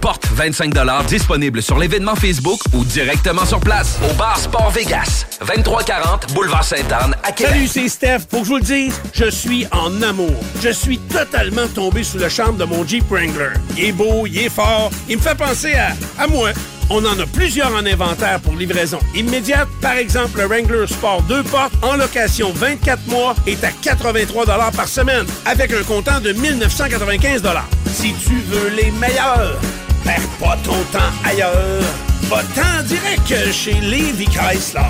porte 0.01 0.27
25 0.33 0.73
disponible 1.07 1.61
sur 1.61 1.77
l'événement 1.77 2.15
Facebook 2.15 2.59
ou 2.73 2.83
directement 2.83 3.45
sur 3.45 3.61
place 3.61 3.97
au 4.09 4.13
bar 4.15 4.37
Sport 4.37 4.71
Vegas, 4.71 5.25
2340 5.39 6.33
Boulevard 6.33 6.65
Sainte-Anne 6.65 7.15
à 7.23 7.31
Québec. 7.31 7.53
Salut, 7.53 7.67
c'est 7.67 7.87
Steph. 7.87 8.19
Faut 8.29 8.39
que 8.39 8.45
je 8.45 8.49
vous 8.49 8.57
le 8.57 8.63
dise, 8.63 8.99
je 9.13 9.29
suis 9.29 9.65
en 9.71 10.01
amour. 10.01 10.35
Je 10.61 10.69
suis 10.69 10.97
totalement 10.97 11.67
tombé 11.73 12.03
sous 12.03 12.17
le 12.17 12.27
charme 12.27 12.57
de 12.57 12.65
mon 12.65 12.85
Jeep 12.85 13.05
Wrangler. 13.09 13.53
Il 13.77 13.85
est 13.85 13.91
beau, 13.93 14.27
il 14.27 14.37
est 14.39 14.49
fort, 14.49 14.91
il 15.07 15.17
me 15.17 15.21
fait 15.21 15.35
penser 15.37 15.73
à 15.73 16.27
moi. 16.27 16.51
On 16.89 17.03
en 17.03 17.19
a 17.19 17.25
plusieurs 17.25 17.73
en 17.73 17.85
inventaire 17.85 18.39
pour 18.39 18.55
livraison 18.55 18.99
immédiate. 19.13 19.67
Par 19.81 19.93
exemple, 19.93 20.39
le 20.39 20.45
Wrangler 20.47 20.87
Sport 20.87 21.21
2 21.23 21.43
portes 21.43 21.73
en 21.81 21.97
location 21.97 22.51
24 22.53 23.07
mois 23.07 23.35
est 23.45 23.61
à 23.63 23.71
83 23.71 24.45
par 24.71 24.87
semaine 24.87 25.25
avec 25.45 25.73
un 25.73 25.83
comptant 25.83 26.21
de 26.21 26.31
1995 26.31 27.43
Si 27.91 28.13
tu 28.13 28.35
veux 28.35 28.69
les 28.69 28.91
meilleurs, 28.91 29.59
perds 30.05 30.29
pas 30.39 30.57
ton 30.63 30.81
temps 30.91 31.13
ailleurs. 31.25 31.83
Va-t'en 32.23 32.83
direct 32.83 33.51
chez 33.51 33.73
Levi 33.73 34.25
Chrysler. 34.25 34.81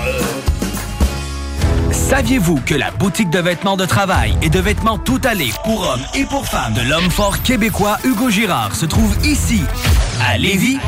Saviez-vous 1.90 2.60
que 2.64 2.74
la 2.74 2.90
boutique 2.92 3.30
de 3.30 3.38
vêtements 3.38 3.76
de 3.76 3.84
travail 3.84 4.36
et 4.42 4.50
de 4.50 4.60
vêtements 4.60 4.98
tout 4.98 5.20
allés 5.24 5.52
pour 5.64 5.82
hommes 5.82 6.04
et 6.14 6.24
pour 6.24 6.46
femmes 6.46 6.74
de 6.74 6.82
l'homme 6.82 7.10
fort 7.10 7.42
québécois 7.42 7.98
Hugo 8.04 8.30
Girard 8.30 8.74
se 8.74 8.86
trouve 8.86 9.14
ici, 9.24 9.62
à 10.24 10.38
Lévis? 10.38 10.78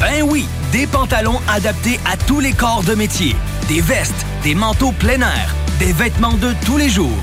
Ben 0.00 0.22
oui, 0.22 0.46
des 0.72 0.86
pantalons 0.86 1.38
adaptés 1.46 2.00
à 2.10 2.16
tous 2.16 2.40
les 2.40 2.54
corps 2.54 2.82
de 2.82 2.94
métier, 2.94 3.36
des 3.68 3.82
vestes, 3.82 4.24
des 4.42 4.54
manteaux 4.54 4.92
plein 4.92 5.20
air, 5.20 5.54
des 5.78 5.92
vêtements 5.92 6.38
de 6.38 6.54
tous 6.64 6.78
les 6.78 6.88
jours. 6.88 7.18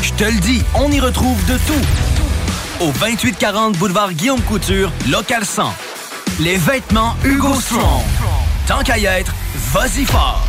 Je 0.00 0.12
te 0.14 0.24
le 0.24 0.40
dis, 0.40 0.62
on 0.74 0.90
y 0.90 1.00
retrouve 1.00 1.38
de 1.44 1.58
tout. 1.58 2.82
Au 2.82 2.92
2840 2.92 3.76
boulevard 3.76 4.14
Guillaume 4.14 4.40
Couture, 4.40 4.90
local 5.10 5.44
100. 5.44 5.70
Les 6.40 6.56
vêtements 6.56 7.14
Hugo 7.24 7.52
Strong. 7.60 8.02
Tant 8.66 8.82
qu'à 8.82 8.96
y 8.96 9.04
être, 9.04 9.34
vas-y 9.70 10.06
fort. 10.06 10.48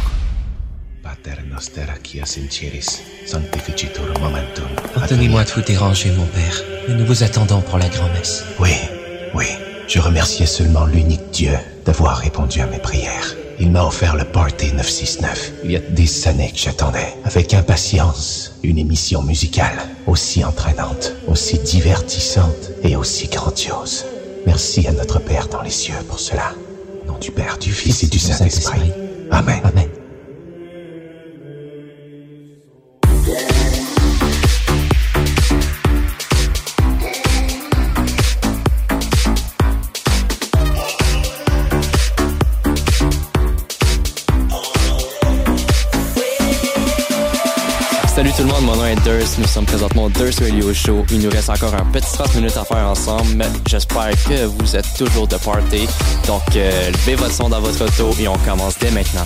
Pater 1.03 1.41
noster 1.51 1.87
qui 2.01 2.21
sinceris, 2.23 3.01
sanctificitur 3.25 4.05
momentum. 4.21 4.69
Pardonnez-moi 4.93 5.43
de 5.43 5.51
vous 5.51 5.61
déranger, 5.61 6.11
mon 6.11 6.25
père, 6.27 6.63
mais 6.87 6.93
nous 6.93 7.05
vous 7.05 7.21
attendons 7.21 7.59
pour 7.59 7.79
la 7.79 7.89
grand-messe. 7.89 8.45
Oui, 8.59 8.71
oui. 9.33 9.47
Je 9.89 9.99
remerciais 9.99 10.45
seulement 10.45 10.85
l'unique 10.85 11.31
Dieu 11.31 11.57
d'avoir 11.83 12.17
répondu 12.17 12.61
à 12.61 12.67
mes 12.67 12.77
prières. 12.77 13.35
Il 13.59 13.71
m'a 13.71 13.83
offert 13.83 14.15
le 14.15 14.23
Party 14.23 14.71
969. 14.73 15.53
Il 15.63 15.71
y 15.71 15.75
a 15.77 15.79
des 15.79 16.27
années 16.27 16.51
que 16.51 16.59
j'attendais, 16.59 17.15
avec 17.23 17.55
impatience, 17.55 18.53
une 18.61 18.77
émission 18.77 19.23
musicale 19.23 19.79
aussi 20.05 20.45
entraînante, 20.45 21.13
aussi 21.27 21.57
divertissante 21.57 22.69
et 22.83 22.95
aussi 22.95 23.29
grandiose. 23.29 24.05
Merci 24.45 24.87
à 24.87 24.91
notre 24.91 25.17
Père 25.17 25.47
dans 25.47 25.63
les 25.63 25.71
cieux 25.71 25.95
pour 26.07 26.19
cela. 26.19 26.53
Au 27.03 27.07
nom 27.07 27.17
du 27.17 27.31
Père, 27.31 27.57
du 27.57 27.71
Fils 27.71 28.03
et 28.03 28.07
du 28.07 28.19
Saint-Esprit. 28.19 28.91
Amen. 29.31 29.59
Amen. 29.63 29.89
Nous 49.39 49.47
sommes 49.47 49.65
présentement 49.65 50.03
au 50.05 50.09
Durst 50.09 50.41
Radio 50.41 50.73
Show. 50.73 51.05
Il 51.11 51.21
nous 51.21 51.29
reste 51.29 51.49
encore 51.49 51.73
un 51.73 51.85
petit 51.85 52.11
30 52.11 52.35
minutes 52.35 52.57
à 52.57 52.65
faire 52.65 52.85
ensemble. 52.89 53.35
mais 53.37 53.45
J'espère 53.65 54.11
que 54.27 54.45
vous 54.45 54.75
êtes 54.75 54.93
toujours 54.97 55.27
de 55.27 55.37
party. 55.37 55.87
Donc, 56.27 56.41
euh, 56.57 56.91
levez 56.91 57.15
votre 57.15 57.33
son 57.33 57.47
dans 57.47 57.61
votre 57.61 57.85
auto 57.85 58.13
et 58.19 58.27
on 58.27 58.37
commence 58.39 58.77
dès 58.79 58.91
maintenant. 58.91 59.25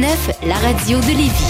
919, 0.00 0.46
la 0.46 0.54
radio 0.56 0.98
de 1.00 1.08
Lévis. 1.08 1.49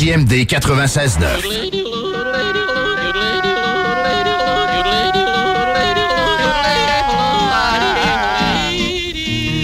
CJMD 0.00 0.46
96.9. 0.46 1.20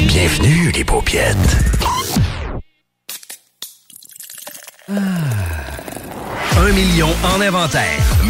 Bienvenue, 0.06 0.72
les 0.72 0.84
paupiètes. 0.84 1.36
Ah. 4.90 5.00
Un 6.58 6.72
million 6.72 7.08
en 7.24 7.40
inventaire. 7.40 7.82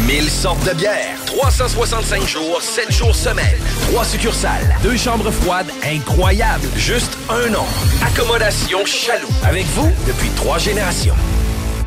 1000 0.07 0.29
sortes 0.29 0.63
de 0.65 0.73
bières. 0.75 1.17
365 1.25 2.25
jours, 2.25 2.61
7 2.61 2.89
jours 2.89 3.15
semaine. 3.15 3.59
3 3.91 4.05
succursales. 4.05 4.77
2 4.81 4.95
chambres 4.95 5.29
froides 5.29 5.71
incroyables. 5.83 6.69
Juste 6.77 7.17
un 7.29 7.53
an. 7.53 7.67
Accommodation 8.01 8.85
chaloux. 8.85 9.27
Avec 9.43 9.65
vous 9.75 9.91
depuis 10.07 10.29
3 10.37 10.57
générations. 10.57 11.15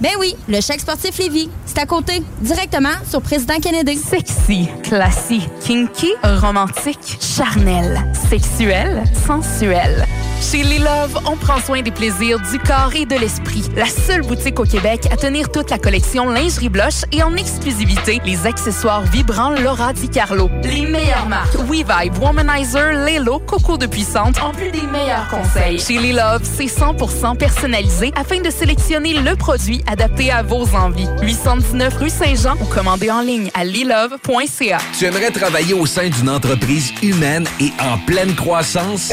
Ben 0.00 0.12
oui, 0.20 0.36
le 0.48 0.60
chèque 0.60 0.80
sportif 0.80 1.18
Lévis. 1.18 1.50
C'est 1.66 1.78
à 1.78 1.86
côté, 1.86 2.22
directement 2.40 2.94
sur 3.08 3.20
Président 3.20 3.58
Kennedy. 3.60 3.96
Sexy, 3.96 4.68
classique, 4.84 5.48
kinky, 5.60 6.12
romantique, 6.22 7.18
charnel, 7.20 8.00
sexuel, 8.30 9.02
sensuel. 9.26 10.06
Chez 10.40 10.62
Les 10.62 10.78
Love, 10.78 11.18
on 11.26 11.36
prend 11.36 11.60
soin 11.60 11.82
des 11.82 11.90
plaisirs 11.90 12.38
du 12.38 12.58
corps 12.60 12.92
et 12.94 13.04
de 13.04 13.16
l'esprit. 13.16 13.64
La 13.76 13.86
seule 13.86 14.22
boutique 14.22 14.60
au 14.60 14.64
Québec 14.64 15.08
à 15.10 15.16
tenir 15.16 15.50
toute 15.50 15.68
la 15.68 15.78
collection 15.78 16.30
lingerie 16.30 16.68
blush 16.68 17.02
et 17.10 17.22
en 17.22 17.34
exclusivité 17.34 18.20
les 18.24 18.46
accessoires 18.46 19.02
vibrants 19.02 19.50
Laura 19.50 19.92
Di 19.92 20.08
Carlo. 20.08 20.48
Les 20.62 20.86
meilleures 20.86 21.28
marques 21.28 21.56
WeVibe, 21.56 22.16
Womanizer, 22.22 22.92
Lelo, 23.04 23.40
Coco 23.40 23.76
de 23.76 23.86
Puissante, 23.86 24.40
en 24.40 24.52
plus 24.52 24.70
des 24.70 24.86
meilleurs 24.86 25.28
conseils. 25.28 25.80
Chez 25.80 25.98
Les 25.98 26.12
Love, 26.12 26.42
c'est 26.42 26.66
100% 26.66 27.36
personnalisé 27.36 28.12
afin 28.14 28.40
de 28.40 28.50
sélectionner 28.50 29.14
le 29.14 29.34
produit 29.34 29.82
adapté 29.86 30.30
à 30.30 30.42
vos 30.42 30.66
envies. 30.74 31.08
819 31.20 31.96
rue 31.98 32.10
Saint-Jean 32.10 32.54
ou 32.60 32.64
commandez 32.66 33.10
en 33.10 33.22
ligne 33.22 33.50
à 33.54 33.64
lilove.ca. 33.64 34.78
Tu 34.96 35.04
aimerais 35.04 35.30
travailler 35.30 35.74
au 35.74 35.84
sein 35.84 36.08
d'une 36.08 36.30
entreprise 36.30 36.92
humaine 37.02 37.46
et 37.60 37.72
en 37.80 37.98
pleine 37.98 38.34
croissance? 38.36 39.12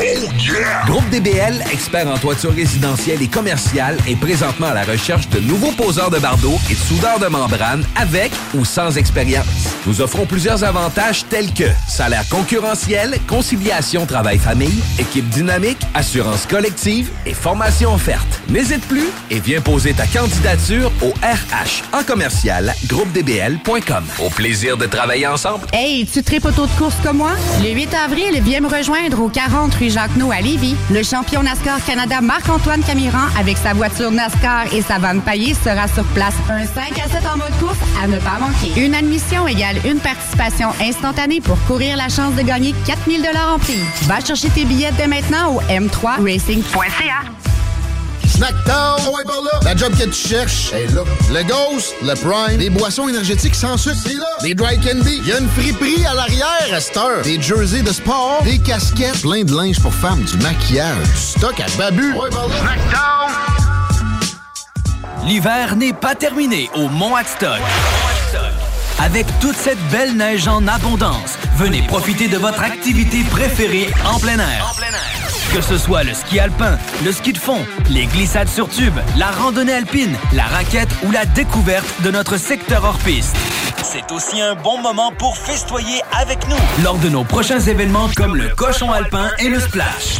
Groupe 0.85 1.09
DBL, 1.15 1.63
expert 1.71 2.09
en 2.09 2.17
toiture 2.17 2.53
résidentielle 2.53 3.21
et 3.21 3.29
commerciale, 3.29 3.97
est 4.05 4.17
présentement 4.17 4.67
à 4.67 4.73
la 4.73 4.83
recherche 4.83 5.29
de 5.29 5.39
nouveaux 5.39 5.71
poseurs 5.71 6.09
de 6.09 6.19
bardeaux 6.19 6.57
et 6.69 6.73
de 6.73 6.79
soudeurs 6.79 7.19
de 7.19 7.27
membrane 7.27 7.85
avec 7.95 8.33
ou 8.53 8.65
sans 8.65 8.97
expérience. 8.97 9.45
Nous 9.85 10.01
offrons 10.01 10.25
plusieurs 10.25 10.65
avantages 10.65 11.25
tels 11.29 11.53
que 11.53 11.63
salaire 11.87 12.27
concurrentiel, 12.27 13.17
conciliation 13.27 14.05
travail-famille, 14.05 14.83
équipe 14.99 15.29
dynamique, 15.29 15.77
assurance 15.93 16.45
collective 16.45 17.09
et 17.25 17.33
formation 17.33 17.93
offerte. 17.93 18.41
N'hésite 18.49 18.85
plus 18.85 19.07
et 19.31 19.39
viens 19.39 19.61
poser 19.61 19.93
ta 19.93 20.07
candidature 20.07 20.91
au 21.01 21.11
RH 21.21 21.97
en 21.97 22.03
commercial 22.03 22.73
groupedbl.com. 22.87 24.03
Au 24.19 24.29
plaisir 24.31 24.75
de 24.75 24.85
travailler 24.85 25.27
ensemble. 25.27 25.65
Hey, 25.71 26.05
tu 26.05 26.23
tripes 26.23 26.43
auto 26.43 26.65
de 26.65 26.71
course 26.77 26.95
comme 27.01 27.17
moi? 27.17 27.31
Le 27.63 27.69
8 27.69 27.93
avril, 27.93 28.41
viens 28.41 28.59
me 28.59 28.67
rejoindre 28.67 29.21
au 29.21 29.29
40 29.29 29.73
rue 29.75 29.89
Jacques-No 29.89 30.31
à 30.31 30.41
Lévis. 30.41 30.75
Champion 31.05 31.43
NASCAR 31.43 31.83
Canada 31.85 32.19
Marc-Antoine 32.19 32.83
Camiran 32.83 33.27
avec 33.39 33.57
sa 33.57 33.73
voiture 33.73 34.11
NASCAR 34.11 34.73
et 34.73 34.81
sa 34.81 34.97
vanne 34.97 35.21
paillée 35.21 35.53
sera 35.53 35.87
sur 35.87 36.03
place. 36.05 36.33
Un 36.49 36.65
5 36.65 36.99
à 36.99 37.09
7 37.09 37.21
en 37.33 37.37
mode 37.37 37.57
course 37.59 37.77
à 38.03 38.07
ne 38.07 38.17
pas 38.17 38.39
manquer. 38.39 38.83
Une 38.83 38.95
admission 38.95 39.47
égale 39.47 39.77
une 39.85 39.99
participation 39.99 40.69
instantanée 40.81 41.41
pour 41.41 41.57
courir 41.65 41.95
la 41.95 42.09
chance 42.09 42.33
de 42.35 42.41
gagner 42.41 42.73
4000 42.87 43.29
en 43.53 43.59
prix. 43.59 43.79
Va 44.03 44.19
chercher 44.19 44.49
tes 44.49 44.65
billets 44.65 44.91
dès 44.97 45.07
maintenant 45.07 45.53
au 45.53 45.61
m3racing.ca. 45.61 47.64
Snackdown, 48.35 48.99
oh 49.07 49.15
ouais, 49.15 49.23
par 49.23 49.41
là. 49.41 49.59
La 49.63 49.75
job 49.77 49.93
que 49.97 50.03
tu 50.03 50.27
cherches 50.27 50.73
est 50.73 50.93
là. 50.93 51.03
Le 51.31 51.43
Ghost, 51.43 51.95
le 52.03 52.13
Prime, 52.15 52.57
des 52.57 52.69
boissons 52.69 53.07
énergétiques 53.07 53.55
sans 53.55 53.77
sucre, 53.77 53.95
c'est 54.03 54.15
là. 54.15 54.25
Des 54.41 54.53
dry 54.53 54.77
candy, 54.77 55.21
il 55.23 55.27
y 55.27 55.31
a 55.31 55.39
une 55.39 55.47
friperie 55.47 56.05
à 56.05 56.13
l'arrière 56.13 56.73
à 56.73 56.81
cette 56.81 56.97
heure. 56.97 57.21
Des 57.23 57.41
jerseys 57.41 57.81
de 57.81 57.93
sport, 57.93 58.41
des 58.43 58.59
casquettes, 58.59 59.21
plein 59.21 59.43
de 59.43 59.55
linge 59.55 59.79
pour 59.79 59.93
femmes, 59.93 60.21
du 60.23 60.37
maquillage, 60.37 60.97
du 60.97 61.17
stock 61.17 61.55
à 61.61 61.77
babu. 61.77 62.13
Ouais, 62.13 62.29
par 62.29 62.49
là. 62.49 63.27
L'hiver 65.25 65.77
n'est 65.77 65.93
pas 65.93 66.13
terminé 66.13 66.69
au 66.75 66.89
Mont 66.89 67.15
Adstock. 67.15 67.61
Avec 68.99 69.27
toute 69.39 69.55
cette 69.55 69.81
belle 69.89 70.15
neige 70.15 70.47
en 70.47 70.67
abondance, 70.67 71.37
venez 71.55 71.81
profiter 71.83 72.27
de 72.27 72.37
votre 72.37 72.61
activité 72.61 73.23
préférée 73.31 73.89
en 74.05 74.19
plein 74.19 74.39
air. 74.39 74.73
Que 75.55 75.61
ce 75.61 75.77
soit 75.77 76.03
le 76.03 76.13
ski 76.13 76.37
alpin, 76.37 76.77
le 77.05 77.13
ski 77.13 77.31
de 77.31 77.37
fond, 77.37 77.65
les 77.89 78.07
glissades 78.07 78.49
sur 78.49 78.67
tube, 78.67 78.97
la 79.15 79.27
randonnée 79.31 79.71
alpine, 79.71 80.13
la 80.33 80.43
raquette 80.43 80.89
ou 81.05 81.11
la 81.11 81.25
découverte 81.25 81.85
de 82.03 82.11
notre 82.11 82.35
secteur 82.35 82.83
hors-piste. 82.83 83.37
C'est 83.81 84.11
aussi 84.11 84.41
un 84.41 84.55
bon 84.55 84.81
moment 84.81 85.13
pour 85.13 85.37
festoyer 85.37 86.01
avec 86.11 86.45
nous 86.49 86.83
lors 86.83 86.97
de 86.97 87.07
nos 87.07 87.23
prochains 87.23 87.61
événements 87.61 88.09
comme 88.17 88.35
le 88.35 88.49
cochon 88.49 88.91
alpin 88.91 89.29
et 89.39 89.47
le 89.47 89.61
splash. 89.61 90.19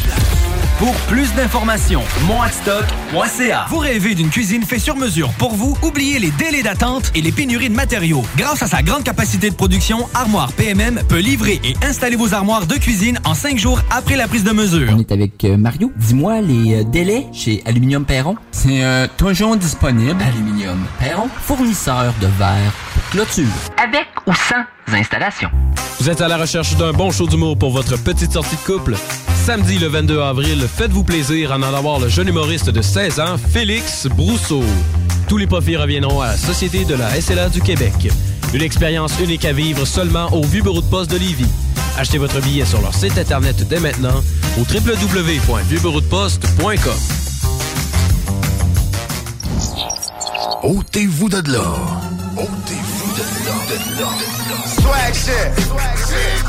Pour 0.78 0.94
plus 1.08 1.32
d'informations, 1.34 2.02
monadstock.ca. 2.26 3.64
Vous 3.70 3.78
rêvez 3.78 4.14
d'une 4.14 4.28
cuisine 4.28 4.62
faite 4.62 4.80
sur 4.80 4.94
mesure 4.94 5.30
pour 5.38 5.54
vous? 5.54 5.74
Oubliez 5.82 6.18
les 6.18 6.30
délais 6.32 6.62
d'attente 6.62 7.10
et 7.14 7.22
les 7.22 7.32
pénuries 7.32 7.70
de 7.70 7.74
matériaux. 7.74 8.22
Grâce 8.36 8.62
à 8.62 8.66
sa 8.66 8.82
grande 8.82 9.02
capacité 9.02 9.48
de 9.48 9.54
production, 9.54 10.06
Armoire 10.12 10.52
PMM 10.52 11.00
peut 11.08 11.20
livrer 11.20 11.62
et 11.64 11.74
installer 11.82 12.16
vos 12.16 12.34
armoires 12.34 12.66
de 12.66 12.74
cuisine 12.74 13.18
en 13.24 13.32
cinq 13.32 13.56
jours 13.56 13.80
après 13.90 14.16
la 14.16 14.28
prise 14.28 14.44
de 14.44 14.52
mesure. 14.52 14.92
On 14.94 14.98
est 14.98 15.12
avec 15.12 15.44
euh, 15.44 15.56
Mario. 15.56 15.90
Dis-moi 15.96 16.42
les 16.42 16.74
euh, 16.74 16.84
délais 16.84 17.26
chez 17.32 17.62
Aluminium 17.64 18.04
Perron. 18.04 18.36
C'est 18.50 18.84
euh, 18.84 19.06
toujours 19.16 19.56
disponible. 19.56 20.22
Aluminium 20.22 20.84
Perron, 20.98 21.30
fournisseur 21.40 22.12
de 22.20 22.26
verre 22.38 22.72
pour 22.92 23.02
clôture. 23.12 23.46
Avec 23.82 24.08
ou 24.26 24.32
sans 24.34 24.94
installation. 24.94 25.48
Vous 26.00 26.10
êtes 26.10 26.20
à 26.20 26.28
la 26.28 26.36
recherche 26.36 26.76
d'un 26.76 26.92
bon 26.92 27.10
show 27.10 27.26
d'humour 27.26 27.56
pour 27.58 27.70
votre 27.70 27.96
petite 27.96 28.32
sortie 28.32 28.56
de 28.56 28.60
couple? 28.60 28.94
Samedi 29.46 29.78
le 29.78 29.86
22 29.86 30.20
avril, 30.20 30.65
faites-vous 30.66 31.04
plaisir 31.04 31.52
en 31.52 31.62
allant 31.62 31.82
voir 31.82 32.00
le 32.00 32.08
jeune 32.08 32.28
humoriste 32.28 32.70
de 32.70 32.82
16 32.82 33.20
ans, 33.20 33.36
Félix 33.38 34.06
Brousseau. 34.06 34.64
Tous 35.28 35.36
les 35.36 35.46
profits 35.46 35.76
reviendront 35.76 36.20
à 36.20 36.28
la 36.28 36.36
Société 36.36 36.84
de 36.84 36.94
la 36.94 37.20
SLA 37.20 37.48
du 37.48 37.60
Québec. 37.60 37.92
Une 38.54 38.62
expérience 38.62 39.18
unique 39.20 39.44
à 39.44 39.52
vivre 39.52 39.84
seulement 39.84 40.32
au 40.32 40.42
Vieux 40.42 40.62
Bureau 40.62 40.80
de 40.80 40.86
Poste 40.86 41.10
de 41.10 41.18
Lévis. 41.18 41.48
Achetez 41.98 42.18
votre 42.18 42.40
billet 42.40 42.64
sur 42.64 42.80
leur 42.80 42.94
site 42.94 43.18
internet 43.18 43.56
dès 43.68 43.80
maintenant 43.80 44.22
au 44.58 44.62
www.vieuxbureaudeposte.com. 44.62 46.92
Ôtez-vous 50.62 51.28
de 51.28 51.52
là. 51.52 51.74
Ôtez-vous 52.36 53.12
de 53.12 53.22
là. 53.46 53.54
De 53.68 53.74
là. 54.00 54.08
Swag 54.66 55.14
shit. 55.14 55.52
Swag 55.66 55.96
shit. 55.96 56.44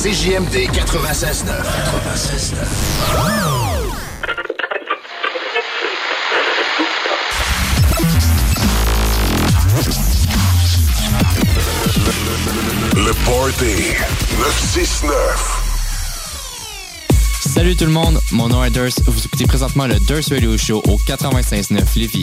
CJMD 0.00 0.70
96.9. 0.70 1.50
96.9. 1.74 2.54
Le 12.94 13.12
Party 13.24 13.96
969. 14.38 15.64
Salut 17.40 17.74
tout 17.74 17.84
le 17.84 17.90
monde, 17.90 18.20
mon 18.30 18.46
nom 18.46 18.62
est 18.62 18.70
Durst. 18.70 19.02
Vous 19.04 19.24
écoutez 19.24 19.46
présentement 19.46 19.88
le 19.88 19.98
Durst 19.98 20.28
Radio 20.30 20.56
Show 20.56 20.80
au 20.86 20.98
95.9 21.08 21.98
Lévis. 21.98 22.22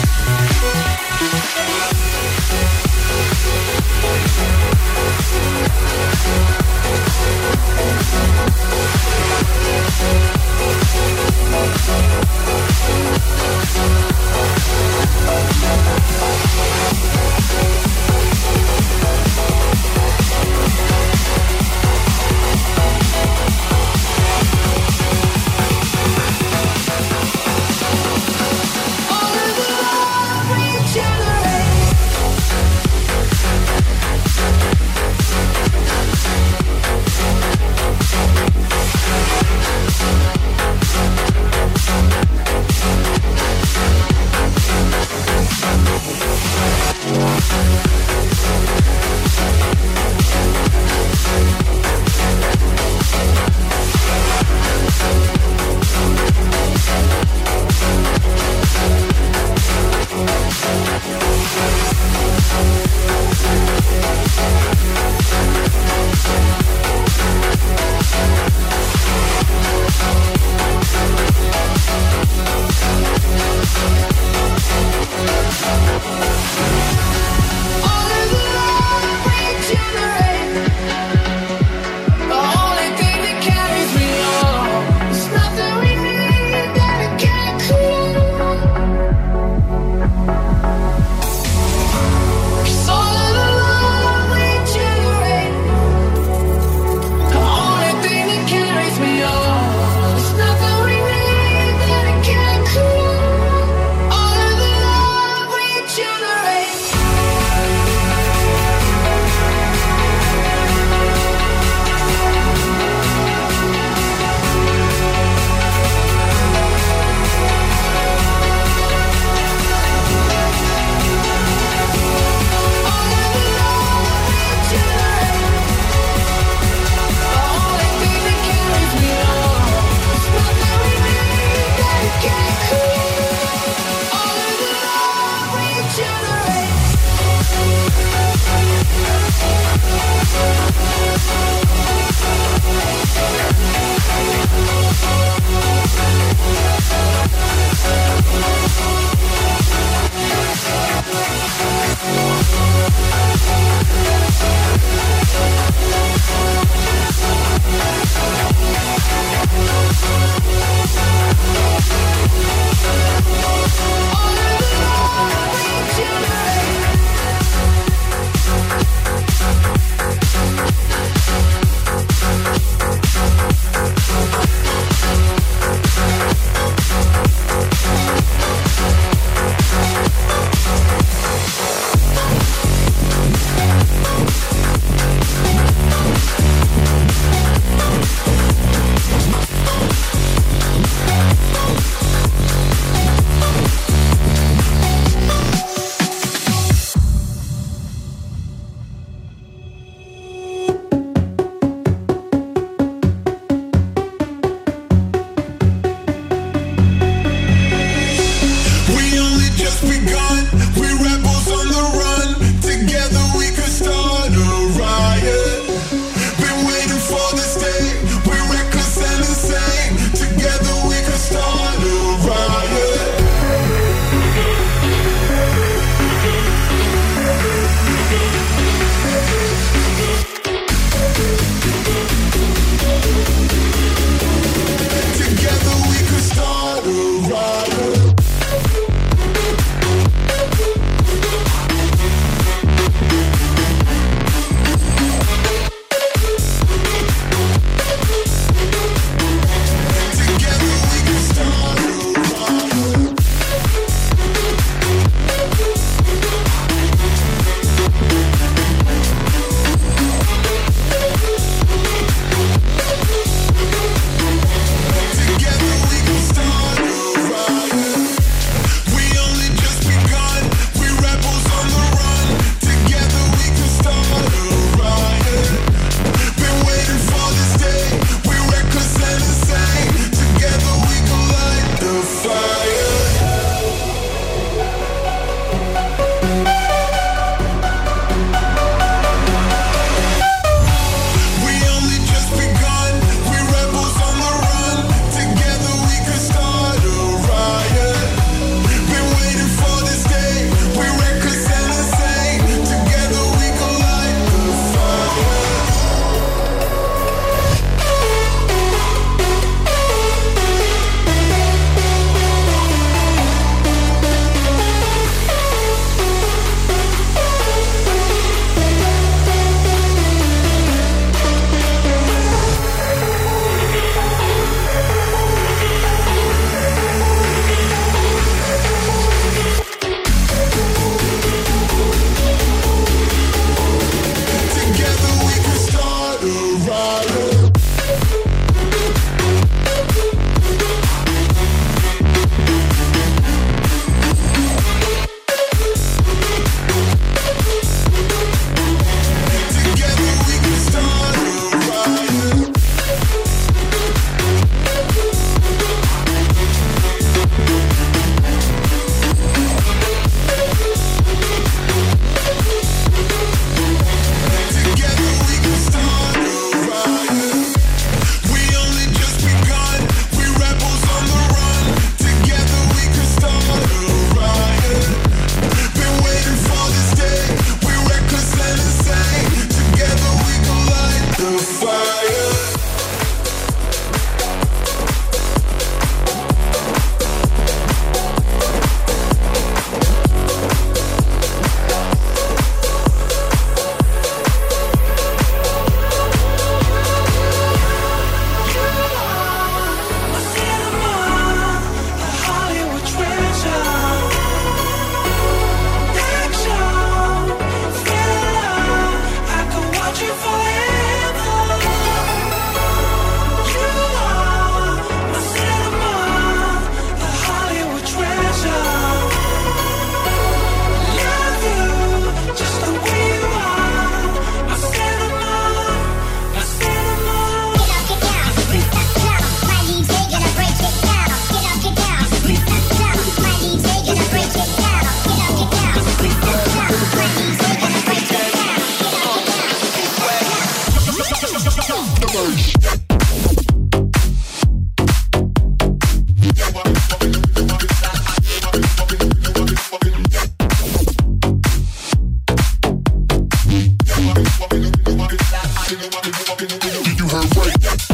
CJMD 456.59 457.90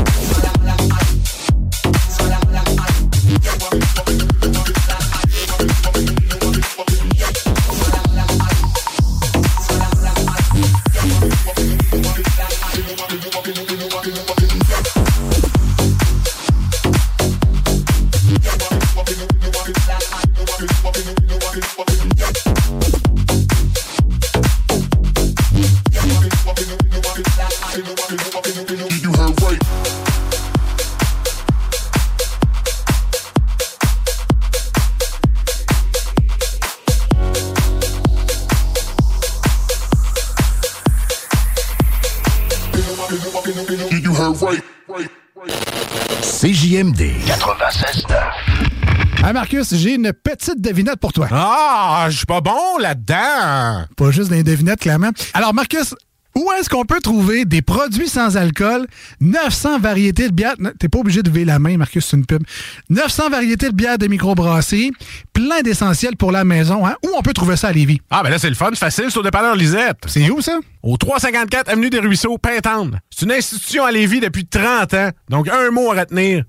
Marcus, 49.49 49.75
j'ai 49.75 49.95
une 49.95 50.11
petite 50.11 50.59
devinette 50.59 50.99
pour 50.99 51.13
toi. 51.13 51.29
Ah, 51.31 52.07
je 52.09 52.17
suis 52.17 52.25
pas 52.25 52.41
bon 52.41 52.77
là-dedans. 52.81 53.85
Pas 53.95 54.11
juste 54.11 54.29
des 54.29 54.43
devinettes, 54.43 54.81
clairement. 54.81 55.11
Alors 55.33 55.53
Marcus, 55.53 55.95
où 56.35 56.51
est-ce 56.59 56.69
qu'on 56.69 56.83
peut 56.83 56.99
trouver 56.99 57.45
des 57.45 57.61
produits 57.61 58.09
sans 58.09 58.35
alcool, 58.35 58.87
900 59.21 59.79
variétés 59.79 60.27
de 60.27 60.33
bières, 60.33 60.55
t'es 60.79 60.89
pas 60.89 60.99
obligé 60.99 61.23
de 61.23 61.29
lever 61.29 61.45
la 61.45 61.59
main 61.59 61.77
Marcus, 61.77 62.05
c'est 62.05 62.17
une 62.17 62.25
pub, 62.25 62.43
900 62.89 63.29
variétés 63.29 63.69
de 63.69 63.73
bières 63.73 63.97
de 63.97 64.07
microbrasserie, 64.07 64.91
plein 65.31 65.61
d'essentiels 65.61 66.17
pour 66.17 66.33
la 66.33 66.43
maison, 66.43 66.85
hein? 66.85 66.95
Où 67.05 67.11
on 67.17 67.21
peut 67.21 67.31
trouver 67.31 67.55
ça 67.55 67.69
à 67.69 67.71
Lévis? 67.71 68.01
Ah, 68.09 68.23
ben 68.23 68.29
là, 68.31 68.39
c'est 68.39 68.49
le 68.49 68.55
fun, 68.55 68.71
facile, 68.73 69.05
c'est 69.07 69.17
au 69.17 69.23
dépanneur 69.23 69.55
Lisette. 69.55 69.99
C'est 70.07 70.29
où 70.29 70.41
ça? 70.41 70.59
Au 70.83 70.97
354 70.97 71.69
Avenue 71.69 71.89
des 71.89 71.99
Ruisseaux, 71.99 72.37
Pintendre. 72.37 72.97
C'est 73.11 73.23
une 73.23 73.31
institution 73.31 73.85
à 73.85 73.91
Lévis 73.91 74.19
depuis 74.19 74.45
30 74.45 74.93
ans. 74.93 75.09
Donc, 75.29 75.47
un 75.47 75.71
mot 75.71 75.89
à 75.93 76.01
retenir. 76.01 76.43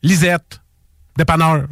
Lisette. 0.00 0.60
Dépanneur. 1.18 1.66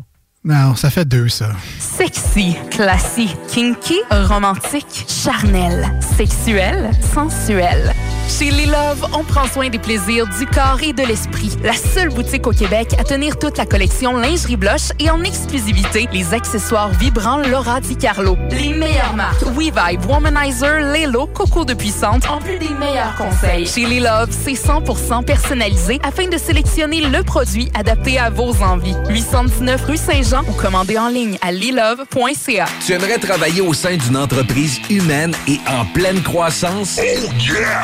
Non, 0.47 0.77
ça 0.77 0.91
fait 0.91 1.07
deux, 1.07 1.31
ça. 1.31 1.53
Sexy, 1.79 2.55
classique, 2.71 3.35
kinky, 3.49 3.99
romantique, 4.11 5.07
charnel, 5.09 5.91
sexuel, 6.19 6.91
sensuel. 7.15 7.95
Chez 8.29 8.51
Les 8.51 8.67
Love, 8.67 9.07
on 9.15 9.23
prend 9.23 9.47
soin 9.47 9.69
des 9.69 9.79
plaisirs 9.79 10.27
du 10.27 10.47
corps 10.47 10.81
et 10.83 10.93
de 10.93 11.03
l'esprit. 11.03 11.57
La 11.63 11.73
seule 11.75 12.09
boutique 12.09 12.47
au 12.47 12.53
Québec 12.53 12.95
à 12.99 13.05
tenir 13.05 13.39
toute 13.39 13.57
la 13.57 13.65
collection 13.65 14.17
lingerie 14.17 14.57
blush 14.57 14.91
et 14.99 15.09
en 15.11 15.23
exclusivité 15.23 16.09
les 16.13 16.35
accessoires 16.35 16.91
vibrants 16.91 17.39
Laura 17.39 17.81
Di 17.81 17.97
Carlo. 17.97 18.37
Les 18.51 18.75
meilleures 18.75 19.15
marques 19.15 19.43
WeVibe, 19.43 20.05
Womanizer, 20.09 20.81
Lelo, 20.93 21.27
Coco 21.27 21.65
de 21.65 21.75
Puissante, 21.75 22.29
en 22.29 22.39
plus 22.39 22.59
des 22.59 22.71
meilleurs 22.71 23.15
conseils. 23.17 23.67
Chez 23.67 23.87
Les 23.87 24.01
Love, 24.01 24.31
c'est 24.31 24.53
100% 24.53 25.25
personnalisé 25.25 26.01
afin 26.03 26.29
de 26.29 26.37
sélectionner 26.37 27.03
le 27.03 27.23
produit 27.23 27.71
adapté 27.75 28.19
à 28.19 28.31
vos 28.31 28.63
envies. 28.63 28.97
819 29.09 29.85
rue 29.87 29.97
Saint-Jean 29.97 30.34
ou 30.43 30.53
commandez 30.53 30.99
en 30.99 31.09
ligne 31.09 31.39
à 31.41 31.53
lilove.ca. 31.53 32.67
Tu 32.85 32.93
aimerais 32.93 33.19
travailler 33.19 33.61
au 33.61 33.73
sein 33.73 33.97
d'une 33.97 34.17
entreprise 34.17 34.81
humaine 34.91 35.33
et 35.47 35.59
en 35.69 35.85
pleine 35.85 36.21
croissance? 36.23 36.99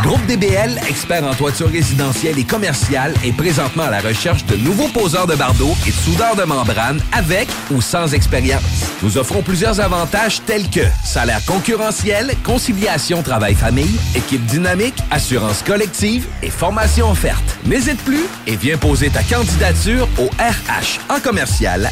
Groupe 0.02 0.24
DBL, 0.26 0.80
expert 0.88 1.24
en 1.24 1.34
toiture 1.34 1.70
résidentielle 1.70 2.38
et 2.38 2.44
commerciale, 2.44 3.14
est 3.24 3.32
présentement 3.32 3.84
à 3.84 3.90
la 3.90 4.00
recherche 4.00 4.44
de 4.46 4.56
nouveaux 4.56 4.88
poseurs 4.88 5.26
de 5.26 5.34
bardeaux 5.34 5.74
et 5.86 5.90
de 5.90 5.96
soudeurs 5.96 6.36
de 6.36 6.42
membrane 6.42 7.00
avec 7.12 7.48
ou 7.70 7.80
sans 7.80 8.12
expérience. 8.14 8.62
Nous 9.02 9.16
offrons 9.18 9.42
plusieurs 9.42 9.80
avantages 9.80 10.42
tels 10.44 10.68
que 10.68 10.80
salaire 11.04 11.44
concurrentiel, 11.46 12.32
conciliation 12.44 13.22
travail-famille, 13.22 13.98
équipe 14.14 14.44
dynamique, 14.46 14.96
assurance 15.10 15.62
collective 15.62 16.26
et 16.42 16.50
formation 16.50 17.10
offerte. 17.10 17.58
N'hésite 17.64 18.02
plus 18.04 18.24
et 18.46 18.56
viens 18.56 18.76
poser 18.76 19.10
ta 19.10 19.22
candidature 19.22 20.08
au 20.18 20.26
RH 20.38 21.00
en 21.08 21.20
commercial 21.20 21.90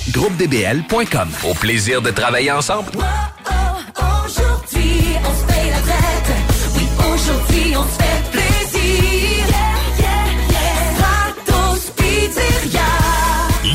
Au 1.45 1.53
plaisir 1.53 2.01
de 2.01 2.11
travailler 2.11 2.51
ensemble. 2.51 2.91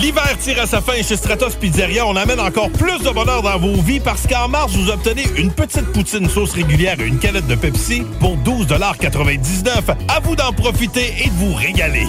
L'hiver 0.02 0.38
tire 0.40 0.62
à 0.62 0.66
sa 0.66 0.82
fin 0.82 0.94
et 0.94 1.04
chez 1.04 1.16
Stratos 1.16 1.56
Pizzeria, 1.56 2.08
on 2.08 2.16
amène 2.16 2.40
encore 2.40 2.72
plus 2.72 3.00
de 3.04 3.10
bonheur 3.12 3.44
dans 3.44 3.60
vos 3.60 3.80
vies 3.82 4.00
parce 4.00 4.26
qu'en 4.26 4.48
mars, 4.48 4.74
vous 4.74 4.90
obtenez 4.90 5.26
une 5.38 5.52
petite 5.52 5.86
poutine 5.91 6.28
sauce 6.28 6.54
régulière 6.54 7.00
et 7.00 7.06
une 7.06 7.20
canette 7.20 7.45
de 7.45 7.56
Pepsi 7.56 8.04
pour 8.20 8.36
12,99 8.38 9.95
À 10.08 10.20
vous 10.22 10.36
d'en 10.36 10.52
profiter 10.52 11.14
et 11.24 11.30
de 11.30 11.34
vous 11.34 11.54
régaler. 11.54 12.08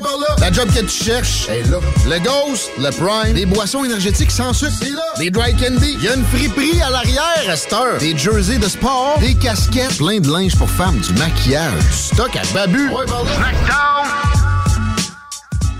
Par 0.00 0.18
là. 0.18 0.26
La 0.40 0.52
job 0.52 0.68
que 0.74 0.80
tu 0.80 1.04
cherches 1.04 1.48
est 1.48 1.62
là. 1.70 1.78
Le 2.06 2.18
Ghost, 2.18 2.70
le 2.78 2.90
Prime, 2.90 3.34
des 3.34 3.46
boissons 3.46 3.84
énergétiques 3.84 4.30
sans 4.30 4.52
sucre, 4.52 4.72
c'est 4.78 4.90
là. 4.90 5.02
Des 5.18 5.30
dry 5.30 5.54
candy, 5.54 5.94
il 5.98 6.04
y 6.04 6.08
a 6.08 6.14
une 6.14 6.24
friperie 6.24 6.80
à 6.82 6.90
l'arrière 6.90 7.44
à 7.48 7.56
cette 7.56 7.72
heure. 7.72 7.98
Des 7.98 8.16
jerseys 8.16 8.58
de 8.58 8.68
sport, 8.68 9.16
des 9.20 9.34
casquettes, 9.34 9.96
plein 9.98 10.20
de 10.20 10.30
linge 10.30 10.56
pour 10.56 10.70
femmes, 10.70 10.98
du 10.98 11.12
maquillage, 11.14 11.72
du 11.72 11.96
stock 11.96 12.36
à 12.36 12.42
babu. 12.52 12.90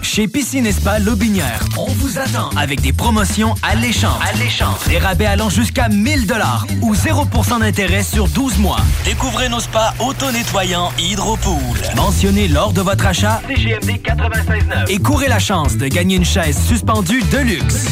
Chez 0.07 0.29
Piscine 0.29 0.67
et 0.67 0.73
Spa 0.73 1.01
Lobinière, 1.01 1.61
on 1.77 1.87
vous 1.87 2.19
attend 2.19 2.49
avec 2.57 2.81
des 2.81 2.93
promotions 2.93 3.55
alléchantes. 3.63 4.21
Alléchantes. 4.33 4.89
Des 4.89 4.99
rabais 4.99 5.27
allant 5.27 5.51
jusqu'à 5.51 5.89
1000 5.89 6.27
dollars 6.27 6.65
ou 6.81 6.95
0% 6.95 7.59
d'intérêt 7.59 8.05
sur 8.05 8.29
12 8.29 8.59
mois. 8.59 8.79
Découvrez 9.05 9.49
nos 9.49 9.59
spas 9.61 9.95
auto-nettoyants 9.99 10.93
Hydropool. 10.99 11.57
Mentionnez 11.97 12.47
lors 12.47 12.73
de 12.73 12.83
votre 12.83 13.05
achat 13.05 13.43
CGMD 13.49 14.01
96.9 14.01 14.89
et 14.91 14.99
courez 14.99 15.29
la 15.29 15.41
chance 15.41 15.77
de 15.77 15.89
gagner 15.89 16.17
une 16.17 16.25
chaise 16.25 16.57
suspendue 16.67 17.23
de 17.33 17.39
luxe. 17.39 17.87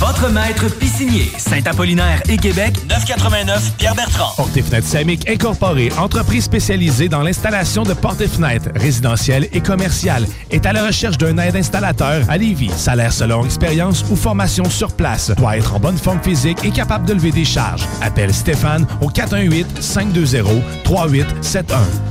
Votre 0.00 0.30
maître 0.30 0.66
piscinier, 0.78 1.30
Saint-Apollinaire 1.36 2.22
et 2.28 2.38
Québec, 2.38 2.74
989 2.88 3.74
Pierre-Bertrand. 3.76 4.32
Portes 4.34 4.56
et 4.56 4.62
fenêtres 4.62 4.86
Samic 4.86 5.28
Incorporée, 5.28 5.92
entreprise 5.98 6.44
spécialisée 6.44 7.08
dans 7.08 7.22
l'installation 7.22 7.82
de 7.82 7.92
portes 7.92 8.22
et 8.22 8.28
fenêtres 8.28 8.70
résidentielles 8.74 9.48
et 9.52 9.60
commerciales, 9.60 10.26
est 10.50 10.64
à 10.64 10.72
la 10.72 10.86
recherche 10.86 11.18
d'un 11.18 11.36
aide 11.36 11.59
installateur 11.60 12.24
à 12.28 12.36
Lévis. 12.36 12.72
Salaire 12.76 13.12
selon 13.12 13.44
expérience 13.44 14.04
ou 14.10 14.16
formation 14.16 14.68
sur 14.68 14.92
place. 14.92 15.30
Doit 15.36 15.58
être 15.58 15.74
en 15.74 15.78
bonne 15.78 15.98
forme 15.98 16.20
physique 16.20 16.58
et 16.64 16.70
capable 16.70 17.06
de 17.06 17.14
lever 17.14 17.30
des 17.30 17.44
charges. 17.44 17.86
Appelle 18.02 18.34
Stéphane 18.34 18.86
au 19.00 19.10
418-520-3871. 19.10 21.64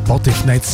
Portes 0.06 0.28
et 0.28 0.32
fenêtres. 0.32 0.70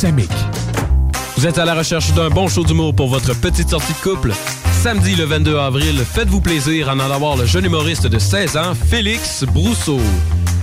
Vous 1.36 1.46
êtes 1.46 1.58
à 1.58 1.64
la 1.64 1.74
recherche 1.74 2.12
d'un 2.14 2.30
bon 2.30 2.48
show 2.48 2.64
d'humour 2.64 2.94
pour 2.94 3.08
votre 3.08 3.34
petite 3.34 3.70
sortie 3.70 3.92
de 3.92 3.98
couple? 3.98 4.32
Samedi 4.72 5.16
le 5.16 5.24
22 5.24 5.58
avril, 5.58 5.98
faites-vous 5.98 6.40
plaisir 6.40 6.88
en 6.88 6.98
allant 6.98 7.18
voir 7.18 7.36
le 7.36 7.44
jeune 7.44 7.64
humoriste 7.64 8.06
de 8.06 8.18
16 8.18 8.56
ans, 8.56 8.74
Félix 8.74 9.44
Brousseau. 9.44 10.00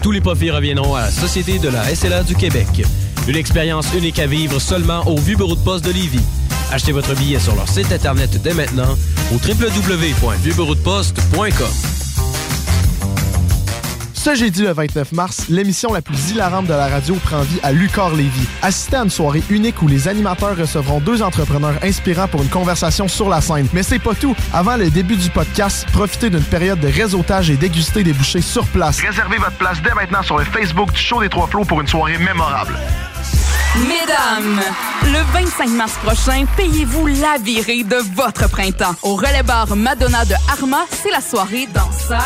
Tous 0.02 0.12
les 0.12 0.22
profits 0.22 0.52
reviendront 0.52 0.96
à 0.96 1.02
la 1.02 1.12
Société 1.12 1.60
de 1.60 1.70
la 1.70 1.84
SLA 1.94 2.24
du 2.24 2.36
Québec. 2.36 2.84
Une 3.28 3.36
expérience 3.36 3.94
unique 3.94 4.20
à 4.20 4.28
vivre 4.28 4.60
seulement 4.60 5.06
au 5.08 5.18
Vieux 5.18 5.36
Bureau 5.36 5.56
de 5.56 5.62
Poste 5.62 5.86
de 5.86 5.92
Lévis. 5.92 6.24
Achetez 6.72 6.92
votre 6.92 7.16
billet 7.16 7.40
sur 7.40 7.56
leur 7.56 7.68
site 7.68 7.92
internet 7.92 8.40
dès 8.42 8.54
maintenant 8.54 8.96
au 9.32 9.36
www.vieuxbureaudeposte.com. 9.36 11.94
Ce 14.24 14.36
jeudi 14.36 14.62
le 14.62 14.72
29 14.72 15.12
mars, 15.12 15.50
l'émission 15.50 15.92
la 15.92 16.02
plus 16.02 16.32
hilarante 16.32 16.66
de 16.66 16.72
la 16.72 16.88
radio 16.88 17.16
prend 17.16 17.42
vie 17.42 17.60
à 17.62 17.74
Lucar 17.74 18.16
Lévis. 18.16 18.48
Assistez 18.62 18.96
à 18.96 19.04
une 19.04 19.10
soirée 19.10 19.44
unique 19.50 19.82
où 19.82 19.88
les 19.90 20.08
animateurs 20.08 20.56
recevront 20.56 21.02
deux 21.02 21.22
entrepreneurs 21.22 21.74
inspirants 21.84 22.30
pour 22.30 22.42
une 22.42 22.48
conversation 22.48 23.10
sur 23.10 23.28
la 23.28 23.42
scène. 23.42 23.68
Mais 23.74 23.84
c'est 23.84 24.00
pas 24.00 24.16
tout. 24.16 24.34
Avant 24.54 24.78
le 24.78 24.90
début 24.90 25.18
du 25.18 25.30
podcast, 25.30 25.86
profitez 25.92 26.30
d'une 26.30 26.42
période 26.42 26.80
de 26.80 26.88
réseautage 26.88 27.50
et 27.50 27.58
dégustez 27.58 28.06
des 28.06 28.14
bouchées 28.14 28.40
sur 28.40 28.66
place. 28.68 29.02
Réservez 29.02 29.40
votre 29.40 29.58
place 29.58 29.82
dès 29.84 29.94
maintenant 29.94 30.24
sur 30.24 30.38
le 30.38 30.46
Facebook 30.46 30.94
du 30.94 31.02
Show 31.02 31.22
des 31.22 31.28
Trois 31.28 31.48
Flots 31.48 31.66
pour 31.66 31.82
une 31.82 31.88
soirée 31.88 32.18
mémorable. 32.18 32.80
Mesdames, 33.76 34.62
Le 35.06 35.20
25 35.34 35.70
mars 35.70 35.94
prochain, 36.04 36.46
payez-vous 36.56 37.08
la 37.08 37.38
virée 37.44 37.84
de 37.84 37.98
votre 38.16 38.48
printemps. 38.50 38.94
Au 39.02 39.16
relais 39.16 39.44
bar 39.44 39.76
Madonna 39.76 40.24
de 40.26 40.36
Arma, 40.48 40.86
c'est 40.92 41.10
la 41.10 41.20
soirée 41.20 41.68
danseur. 41.74 42.20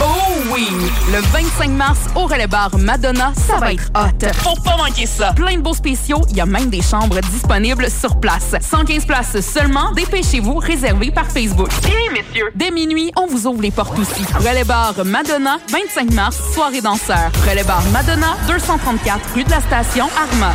Oh 0.00 0.34
oui! 0.54 0.68
Le 1.12 1.20
25 1.20 1.70
mars, 1.70 1.98
au 2.14 2.26
relais 2.26 2.46
bar 2.46 2.70
Madonna, 2.78 3.32
ça 3.34 3.56
va 3.56 3.72
être 3.72 3.90
hot. 3.94 4.26
Faut 4.42 4.60
pas 4.62 4.76
manquer 4.76 5.06
ça. 5.06 5.32
Plein 5.34 5.56
de 5.56 5.60
beaux 5.60 5.74
spéciaux, 5.74 6.22
il 6.30 6.36
y 6.36 6.40
a 6.40 6.46
même 6.46 6.70
des 6.70 6.80
chambres 6.80 7.20
disponibles 7.32 7.90
sur 7.90 8.18
place. 8.20 8.54
115 8.60 9.04
places 9.04 9.40
seulement, 9.40 9.90
dépêchez-vous, 9.92 10.56
réservé 10.58 11.10
par 11.10 11.26
Facebook. 11.26 11.68
Bien, 11.82 12.12
messieurs! 12.12 12.50
Dès 12.54 12.70
minuit, 12.70 13.10
on 13.16 13.26
vous 13.26 13.46
ouvre 13.48 13.60
les 13.60 13.72
portes 13.72 13.98
aussi. 13.98 14.24
Relais 14.38 14.64
bar 14.64 14.94
Madonna, 15.04 15.58
25 15.70 16.12
mars, 16.14 16.38
soirée 16.54 16.80
danseur. 16.80 17.30
Relais 17.48 17.64
bar 17.64 17.82
Madonna, 17.92 18.36
234 18.46 19.34
rue 19.34 19.44
de 19.44 19.50
la 19.50 19.60
Station, 19.60 20.08
Arma. 20.16 20.54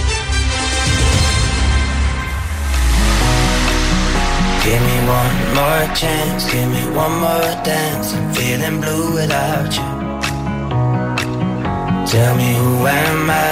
Give 4.63 4.79
me 4.79 4.97
one 5.07 5.37
more 5.57 5.95
chance, 5.95 6.45
give 6.51 6.69
me 6.69 6.83
one 6.95 7.15
more 7.19 7.51
dance. 7.65 8.13
I'm 8.13 8.31
feeling 8.31 8.79
blue 8.79 9.15
without 9.15 9.73
you. 9.77 9.87
Tell 12.05 12.35
me 12.35 12.53
who 12.61 12.85
am 12.85 13.27
I 13.27 13.51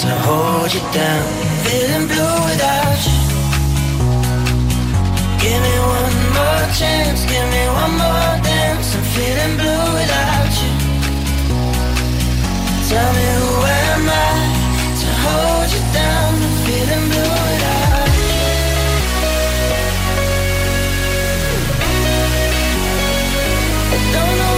to 0.00 0.10
hold 0.26 0.72
you 0.72 0.80
down? 0.96 1.26
Feeling 1.64 2.06
blue 2.08 2.36
without 2.48 2.98
you. 3.06 3.20
Give 5.44 5.60
me 5.66 5.76
one 5.98 6.18
more 6.36 6.64
chance, 6.80 7.20
give 7.32 7.48
me 7.54 7.64
one 7.82 7.94
more 8.00 8.32
dance. 8.40 8.96
I'm 8.96 9.04
feeling 9.16 9.54
blue 9.60 9.86
without 9.98 10.52
you. 10.62 10.72
Tell 12.88 13.10
me 13.18 13.26
who 13.38 13.50
am 13.84 14.08
I 14.08 14.32
to 15.00 15.08
hold 15.22 15.68
you 15.74 15.82
down? 15.92 16.29
Don't 24.12 24.38
know 24.38 24.49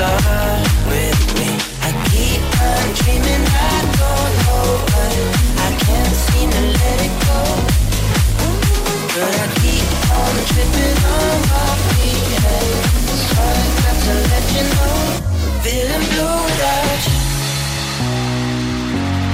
with 0.00 1.20
me. 1.38 1.50
I 1.84 1.90
keep 2.08 2.40
on 2.68 2.84
dreaming, 2.98 3.44
I 3.44 3.76
don't 3.98 4.32
know 4.44 4.66
why. 4.90 5.12
I 5.66 5.70
can't 5.84 6.16
seem 6.26 6.48
to 6.50 6.62
let 6.78 6.98
it 7.06 7.14
go. 7.26 7.40
But 9.14 9.34
I 9.44 9.48
keep 9.60 9.86
on 10.18 10.34
tripping 10.50 10.98
on 11.04 11.40
to 14.04 14.14
let 14.32 14.46
you 14.56 14.64
know. 14.72 14.96
Feeling 15.64 16.04
blue 16.10 16.36
without 16.46 17.00
you. 17.06 17.18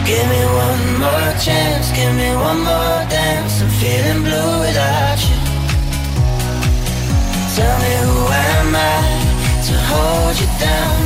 Give 0.09 0.27
me 0.33 0.43
one 0.67 0.85
more 1.03 1.31
chance, 1.47 1.87
give 1.99 2.15
me 2.21 2.31
one 2.49 2.61
more 2.71 2.99
dance. 3.09 3.63
I'm 3.63 3.71
feeling 3.81 4.21
blue 4.27 4.46
hold 10.27 10.41
you? 10.41 11.06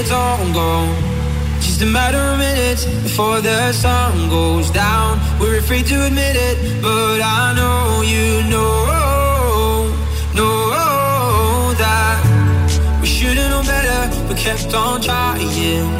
It's 0.00 0.12
all 0.12 0.38
gone. 0.52 0.94
Just 1.60 1.82
a 1.82 1.86
matter 1.86 2.18
of 2.18 2.38
minutes 2.38 2.84
before 3.02 3.40
the 3.40 3.72
sun 3.72 4.28
goes 4.28 4.70
down. 4.70 5.18
We're 5.40 5.58
afraid 5.58 5.86
to 5.86 6.06
admit 6.06 6.36
it, 6.36 6.56
but 6.80 7.20
I 7.20 7.54
know 7.58 8.02
you 8.14 8.48
know, 8.52 9.90
know 10.38 11.74
that 11.82 12.18
we 13.00 13.06
should've 13.08 13.50
known 13.50 13.66
better, 13.66 14.00
but 14.28 14.36
kept 14.36 14.72
on 14.72 15.00
trying. 15.00 15.90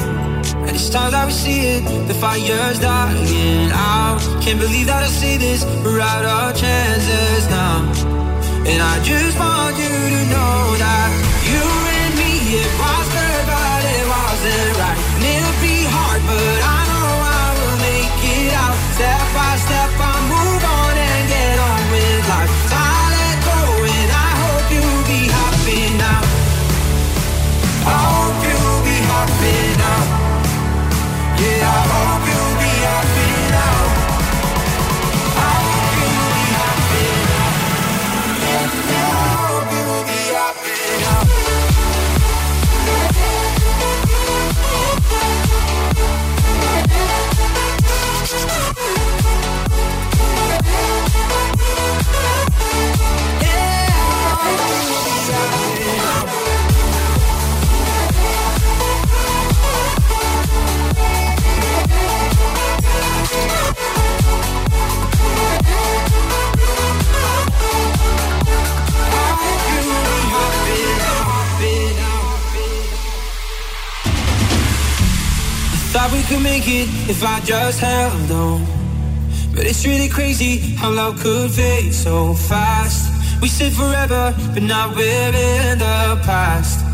And 0.67 0.71
it's 0.77 0.91
time 0.91 1.11
that 1.11 1.27
we 1.27 1.33
see 1.33 1.61
it, 1.75 1.83
the 2.07 2.15
fire's 2.15 2.79
dying 2.79 3.71
out. 3.73 4.21
Can't 4.43 4.61
believe 4.61 4.87
that 4.87 5.03
I 5.03 5.09
say 5.09 5.39
this, 5.39 5.65
we're 5.83 6.01
out 6.01 6.25
of 6.25 6.57
chances 6.61 7.45
now. 7.51 7.83
And 8.71 8.81
I 8.81 9.03
just 9.03 9.37
want 9.39 9.77
you 9.77 9.95
to 10.15 10.21
know 10.33 10.59
that 10.85 11.09
you 11.51 11.65
and 11.99 12.13
me, 12.21 12.33
it 12.63 12.73
was 12.79 13.18
right. 14.45 14.99
And 15.19 15.25
it'll 15.25 15.61
be 15.61 15.83
hard, 15.91 16.23
but 16.23 16.59
I 16.63 16.81
know 16.87 17.11
I 17.27 17.47
will 17.59 17.79
make 17.83 18.19
it 18.23 18.53
out. 18.55 18.77
Step 18.95 19.23
by 19.35 19.57
step, 19.59 19.98
could 76.29 76.43
make 76.43 76.69
it 76.69 76.89
if 77.09 77.25
I 77.25 77.41
just 77.41 77.81
held 77.81 78.31
on. 78.31 78.61
But 79.55 79.65
it's 79.65 79.87
really 79.87 80.11
crazy 80.11 80.59
how 80.77 80.91
love 80.91 81.19
could 81.21 81.51
fade 81.51 81.95
so 81.95 82.35
fast. 82.35 83.01
We 83.41 83.49
said 83.49 83.73
forever, 83.73 84.35
but 84.53 84.63
now 84.63 84.93
we're 84.95 85.33
in 85.35 85.79
the 85.79 86.21
past. 86.29 86.85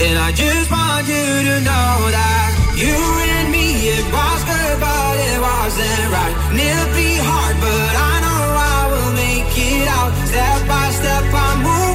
And 0.00 0.16
I 0.18 0.30
just 0.30 0.70
want 0.70 1.08
you 1.08 1.26
to 1.50 1.56
know 1.66 1.94
that 2.16 2.50
you 2.78 2.94
and 3.34 3.50
me, 3.50 3.66
it 3.96 4.06
was 4.14 4.40
good, 4.50 4.76
but 4.78 5.14
it 5.30 5.38
wasn't 5.40 6.06
right. 6.14 6.34
And 6.50 6.58
it'll 6.68 6.94
be 6.94 7.12
hard, 7.28 7.56
but 7.58 7.92
I 8.10 8.14
know 8.24 8.42
I 8.70 8.80
will 8.92 9.12
make 9.18 9.50
it 9.50 9.88
out. 9.98 10.12
Step 10.30 10.60
by 10.68 10.86
step, 10.90 11.24
I 11.34 11.48
move 11.64 11.85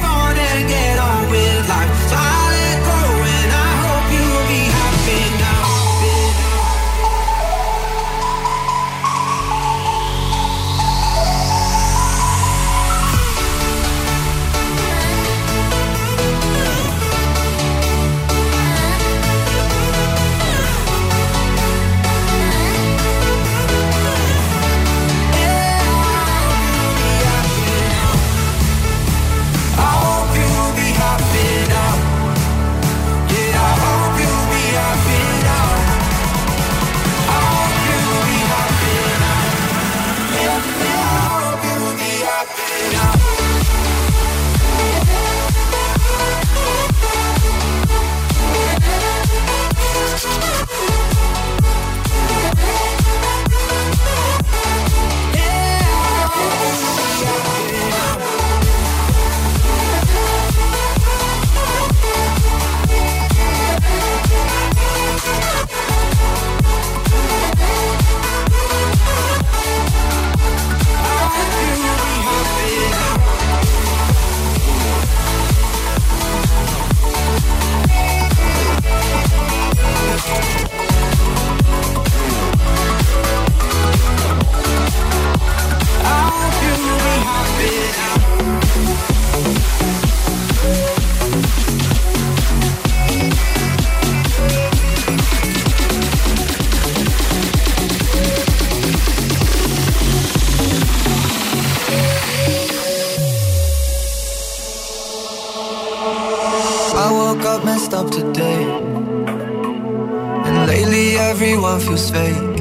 lately 111.52 111.64
everyone 111.64 111.80
feels 111.80 112.10
fake. 112.10 112.58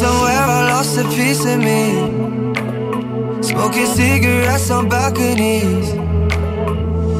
Somewhere 0.00 0.44
I 0.56 0.70
lost 0.70 0.98
a 0.98 1.04
piece 1.04 1.44
of 1.44 1.58
me. 1.58 3.42
Smoking 3.42 3.86
cigarettes 3.86 4.70
on 4.70 4.88
balconies. 4.88 5.92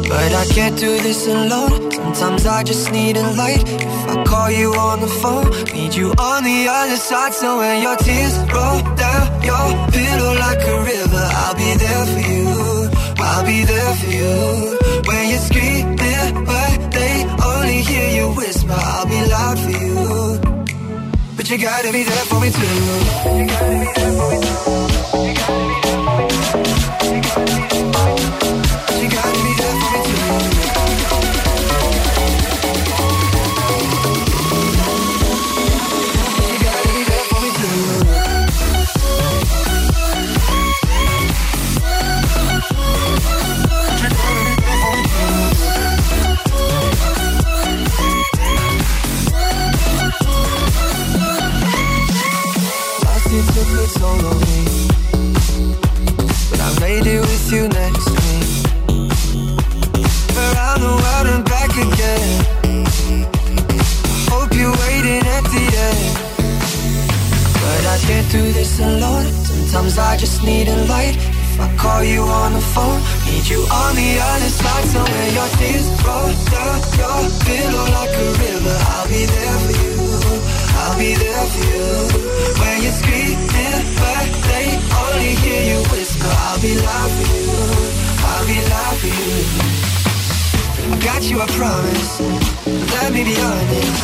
But 0.08 0.32
I 0.34 0.44
can't 0.54 0.78
do 0.78 0.98
this 0.98 1.26
alone. 1.26 1.90
Sometimes 2.14 2.46
I 2.46 2.62
just 2.62 2.90
need 2.92 3.16
a 3.16 3.32
light. 3.34 3.62
If 3.66 4.08
I 4.08 4.24
call 4.24 4.50
you 4.50 4.72
on 4.74 5.00
the 5.00 5.06
phone, 5.06 5.50
need 5.72 5.94
you 5.94 6.12
on 6.18 6.44
the 6.44 6.68
other 6.68 6.96
side. 6.96 7.32
So 7.32 7.58
when 7.58 7.82
your 7.82 7.96
tears 7.96 8.36
roll 8.52 8.80
down 8.96 9.42
your 9.42 9.66
pillow 9.92 10.34
like 10.38 10.62
a 10.66 10.78
river, 10.92 11.26
I'll 11.42 11.54
be 11.54 11.74
there 11.74 12.06
for 12.12 12.22
you. 12.32 12.90
I'll 13.18 13.44
be 13.44 13.64
there 13.64 13.94
for 13.94 14.10
you. 14.10 14.78
When 15.06 15.28
you're 15.30 15.38
screaming, 15.38 16.46
only 17.70 17.82
hear 17.82 18.10
you 18.10 18.32
whisper, 18.34 18.72
I'll 18.72 19.06
be 19.06 19.20
loud 19.26 19.58
for 19.58 19.70
you. 19.70 20.40
But 21.36 21.50
you 21.50 21.58
gotta 21.58 21.92
be 21.92 22.02
there 22.02 22.24
for 22.26 22.40
me 22.40 22.50
too. 22.50 22.60
You 22.60 23.46
gotta 23.46 23.78
be 23.78 23.86
there 23.94 24.12
for 24.18 24.30
me 24.30 24.38
too. 24.40 25.20
You 25.20 25.34
gotta 25.34 25.60
be 25.60 25.80
there 25.84 27.22
for 27.22 27.40
me 27.40 27.54
too. 27.54 27.59
Sometimes 69.70 69.98
I 69.98 70.16
just 70.16 70.42
need 70.42 70.66
a 70.66 70.74
light. 70.86 71.14
If 71.14 71.60
I 71.60 71.70
call 71.76 72.02
you 72.02 72.22
on 72.22 72.54
the 72.54 72.60
phone, 72.74 72.98
need 73.30 73.46
you 73.46 73.62
on 73.70 73.94
the 73.94 74.18
other 74.18 74.50
side. 74.50 74.84
So 74.90 74.98
when 74.98 75.30
your 75.30 75.46
tears 75.62 75.86
roll 76.02 76.26
down 76.50 76.78
your 76.98 77.30
pillow 77.46 77.86
like 77.94 78.10
a 78.10 78.28
river, 78.42 78.76
I'll 78.90 79.06
be 79.06 79.22
there 79.30 79.58
for 79.62 79.74
you. 79.78 79.94
I'll 80.74 80.98
be 80.98 81.14
there 81.14 81.46
for 81.54 81.62
you. 81.70 81.86
When 82.58 82.82
you're 82.82 82.98
screaming, 82.98 83.78
but 83.94 84.26
they 84.50 84.74
only 85.06 85.38
hear 85.38 85.62
you 85.70 85.78
whisper, 85.94 86.34
I'll 86.50 86.58
be 86.58 86.74
loud 86.74 87.10
for 87.14 87.30
you. 87.30 87.54
I'll 88.26 88.46
be 88.50 88.58
loud 88.74 88.96
for 88.98 89.06
you. 89.06 89.38
got 90.98 91.22
you, 91.30 91.38
I 91.38 91.46
promise. 91.46 92.18
Let 92.66 93.12
me 93.14 93.22
be 93.22 93.38
honest. 93.38 94.02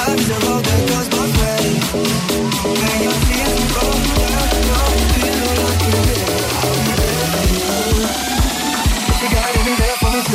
Love's 0.00 0.28
a 0.32 0.38
road 0.48 0.64
that 0.64 0.80
goes 0.88 1.08
both 1.12 1.34
ways. 1.44 1.84
When 2.64 3.02
your 3.04 3.27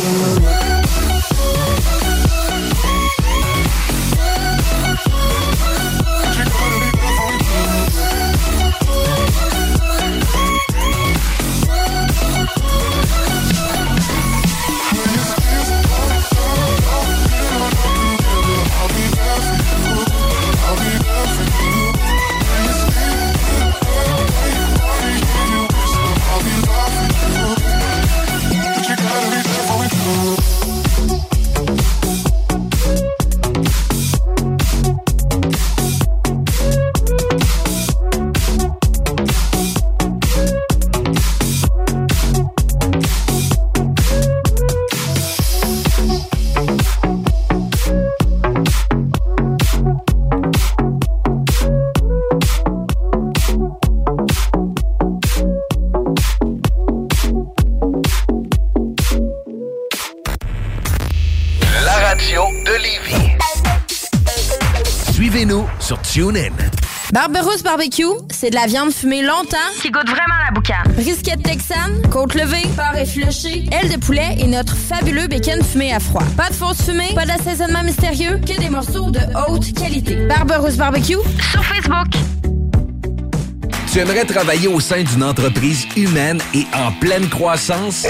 Thank 0.04 0.38
you. 0.38 0.43
Barberousse 67.14 67.62
Barbecue, 67.62 68.08
c'est 68.32 68.50
de 68.50 68.56
la 68.56 68.66
viande 68.66 68.92
fumée 68.92 69.22
longtemps 69.22 69.58
qui 69.84 69.92
goûte 69.92 70.10
vraiment 70.10 70.34
la 70.48 70.52
boucane. 70.52 70.92
Brisket 70.96 71.44
texane, 71.44 72.02
côte 72.10 72.34
levée, 72.34 72.64
porc 72.76 72.98
effiloché, 72.98 73.66
aile 73.72 73.92
de 73.92 74.04
poulet 74.04 74.36
et 74.40 74.48
notre 74.48 74.76
fabuleux 74.76 75.28
bacon 75.28 75.64
fumé 75.64 75.94
à 75.94 76.00
froid. 76.00 76.24
Pas 76.36 76.50
de 76.50 76.56
fausse 76.56 76.82
fumée, 76.82 77.14
pas 77.14 77.28
d'assaisonnement 77.28 77.84
mystérieux, 77.84 78.40
que 78.40 78.60
des 78.60 78.72
morceaux 78.72 79.12
de 79.12 79.20
haute 79.48 79.76
qualité. 79.76 80.26
Barberousse 80.26 80.76
Barbecue 80.76 81.20
sur 81.52 81.64
Facebook. 81.64 82.33
Tu 83.94 84.00
aimerais 84.00 84.26
travailler 84.26 84.68
au 84.68 84.80
sein 84.80 85.04
d'une 85.04 85.24
entreprise 85.24 85.86
humaine 85.96 86.40
et 86.56 86.66
en 86.74 86.92
pleine 86.94 87.30
croissance? 87.30 88.08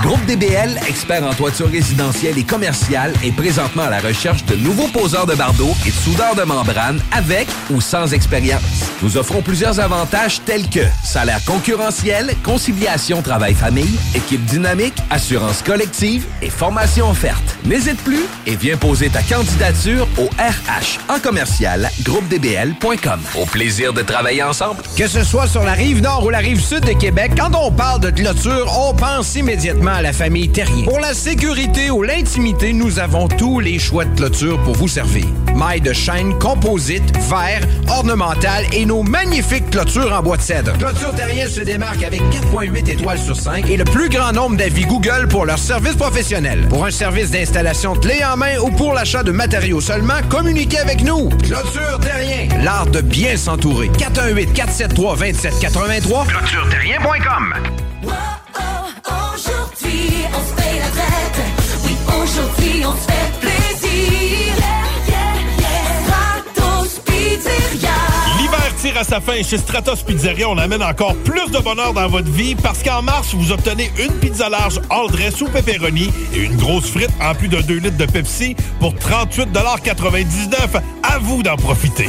Groupe 0.00 0.24
DBL, 0.26 0.78
expert 0.86 1.24
en 1.24 1.34
toiture 1.34 1.68
résidentielle 1.68 2.38
et 2.38 2.44
commerciale, 2.44 3.12
est 3.24 3.32
présentement 3.32 3.82
à 3.82 3.90
la 3.90 3.98
recherche 3.98 4.44
de 4.44 4.54
nouveaux 4.54 4.86
poseurs 4.86 5.26
de 5.26 5.34
bardeaux 5.34 5.74
et 5.84 5.90
de 5.90 5.94
soudeurs 5.94 6.36
de 6.36 6.44
membrane 6.44 7.00
avec 7.10 7.48
ou 7.70 7.80
sans 7.80 8.14
expérience. 8.14 8.62
Nous 9.02 9.16
offrons 9.16 9.42
plusieurs 9.42 9.80
avantages 9.80 10.40
tels 10.44 10.70
que 10.70 10.84
salaire 11.02 11.44
concurrentiel, 11.44 12.36
conciliation 12.44 13.22
travail-famille, 13.22 13.98
équipe 14.14 14.44
dynamique, 14.44 14.94
assurance 15.10 15.62
collective 15.62 16.26
et 16.42 16.48
formation 16.48 17.10
offerte. 17.10 17.51
N'hésite 17.64 18.02
plus 18.02 18.24
et 18.44 18.56
viens 18.56 18.76
poser 18.76 19.08
ta 19.08 19.22
candidature 19.22 20.08
au 20.18 20.24
RH 20.24 20.98
en 21.08 21.20
commercial 21.20 21.88
groupedbl.com. 22.02 23.20
Au 23.40 23.46
plaisir 23.46 23.92
de 23.92 24.02
travailler 24.02 24.42
ensemble. 24.42 24.82
Que 24.96 25.06
ce 25.06 25.22
soit 25.22 25.46
sur 25.46 25.62
la 25.62 25.72
rive 25.72 26.02
nord 26.02 26.24
ou 26.24 26.30
la 26.30 26.38
rive 26.38 26.60
sud 26.60 26.80
de 26.80 26.92
Québec, 26.92 27.32
quand 27.36 27.54
on 27.54 27.70
parle 27.70 28.00
de 28.00 28.10
clôture, 28.10 28.66
on 28.76 28.94
pense 28.94 29.36
immédiatement 29.36 29.92
à 29.92 30.02
la 30.02 30.12
famille 30.12 30.50
Terrien. 30.50 30.84
Pour 30.86 30.98
la 30.98 31.14
sécurité 31.14 31.90
ou 31.92 32.02
l'intimité, 32.02 32.72
nous 32.72 32.98
avons 32.98 33.28
tous 33.28 33.60
les 33.60 33.78
choix 33.78 34.06
de 34.06 34.16
clôture 34.16 34.60
pour 34.64 34.74
vous 34.74 34.88
servir. 34.88 35.26
Mailles 35.54 35.80
de 35.80 35.92
chaîne, 35.92 36.36
composite, 36.40 37.16
verre, 37.28 37.62
ornemental 37.88 38.64
et 38.72 38.84
nos 38.86 39.04
magnifiques 39.04 39.70
clôtures 39.70 40.12
en 40.12 40.22
bois 40.22 40.36
de 40.36 40.42
cèdre. 40.42 40.72
Clôture 40.78 41.14
Terrien 41.14 41.46
se 41.46 41.60
démarque 41.60 42.02
avec 42.02 42.22
4.8 42.22 42.90
étoiles 42.90 43.18
sur 43.18 43.36
5 43.36 43.70
et 43.70 43.76
le 43.76 43.84
plus 43.84 44.08
grand 44.08 44.32
nombre 44.32 44.56
d'avis 44.56 44.84
Google 44.84 45.28
pour 45.28 45.46
leur 45.46 45.58
service 45.58 45.94
professionnel. 45.94 46.66
Pour 46.68 46.84
un 46.86 46.90
service 46.90 47.30
d'installation 47.30 47.51
clé 48.00 48.24
en 48.24 48.36
main 48.36 48.58
ou 48.58 48.70
pour 48.70 48.94
l'achat 48.94 49.22
de 49.22 49.30
matériaux 49.30 49.80
seulement, 49.80 50.20
communiquez 50.30 50.78
avec 50.78 51.02
nous. 51.02 51.28
Clôture 51.28 51.98
Terrien, 52.00 52.48
l'art 52.62 52.86
de 52.86 53.00
bien 53.00 53.36
s'entourer. 53.36 53.88
418 53.88 54.52
473 54.52 55.18
2783 55.18 56.26
clôtureterrien.com. 56.26 57.54
Aujourd'hui, 59.34 60.24
on 60.32 60.40
se 60.40 60.62
fait 60.62 60.78
la 60.78 60.86
fête. 60.86 61.40
Oui, 61.84 61.96
aujourd'hui, 62.22 62.84
on 62.86 62.92
se 62.92 63.12
fait 63.12 63.40
plaisir. 63.40 64.41
À 68.90 69.04
sa 69.04 69.20
fin 69.20 69.40
chez 69.44 69.58
Stratos 69.58 70.02
Pizzeria. 70.02 70.48
On 70.48 70.58
amène 70.58 70.82
encore 70.82 71.14
plus 71.16 71.50
de 71.52 71.58
bonheur 71.58 71.92
dans 71.92 72.08
votre 72.08 72.30
vie 72.30 72.56
parce 72.56 72.82
qu'en 72.82 73.00
mars, 73.00 73.32
vous 73.32 73.52
obtenez 73.52 73.92
une 73.96 74.12
pizza 74.14 74.48
large 74.48 74.80
all 74.90 75.08
dress 75.08 75.40
ou 75.40 75.46
pepperoni 75.46 76.10
et 76.34 76.40
une 76.40 76.56
grosse 76.56 76.90
frite 76.90 77.10
en 77.20 77.32
plus 77.34 77.48
de 77.48 77.60
2 77.60 77.74
litres 77.74 77.96
de 77.96 78.06
Pepsi 78.06 78.56
pour 78.80 78.94
38,99 78.94 80.82
À 81.04 81.18
vous 81.18 81.44
d'en 81.44 81.56
profiter. 81.56 82.08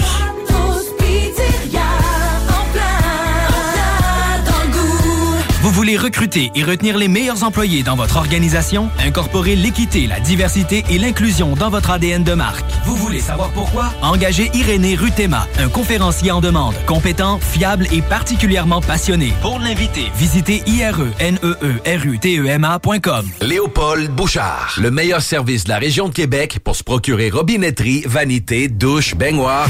Voulez 5.73 5.97
recruter 5.97 6.51
et 6.55 6.63
retenir 6.63 6.97
les 6.97 7.07
meilleurs 7.07 7.43
employés 7.43 7.83
dans 7.83 7.95
votre 7.95 8.17
organisation? 8.17 8.89
Incorporer 8.99 9.55
l'équité, 9.55 10.07
la 10.07 10.19
diversité 10.19 10.83
et 10.89 10.97
l'inclusion 10.99 11.55
dans 11.55 11.69
votre 11.69 11.89
ADN 11.89 12.23
de 12.23 12.33
marque. 12.33 12.65
Vous 12.85 12.95
voulez 12.95 13.19
savoir 13.19 13.49
pourquoi? 13.49 13.91
Engagez 14.01 14.49
Irénée 14.53 14.95
Rutema, 14.95 15.47
un 15.57 15.69
conférencier 15.69 16.29
en 16.31 16.41
demande, 16.41 16.75
compétent, 16.85 17.39
fiable 17.39 17.87
et 17.91 18.03
particulièrement 18.03 18.81
passionné. 18.81 19.33
Pour 19.41 19.57
l'inviter, 19.59 20.11
visitez 20.15 20.61
ireneerutema.com. 20.67 23.29
Léopold 23.41 24.11
Bouchard, 24.11 24.75
le 24.79 24.91
meilleur 24.91 25.23
service 25.23 25.63
de 25.63 25.69
la 25.69 25.79
région 25.79 26.07
de 26.07 26.13
Québec 26.13 26.59
pour 26.63 26.75
se 26.75 26.83
procurer 26.83 27.31
robinetterie, 27.31 28.03
vanité, 28.05 28.67
douche, 28.67 29.15
baignoire. 29.15 29.67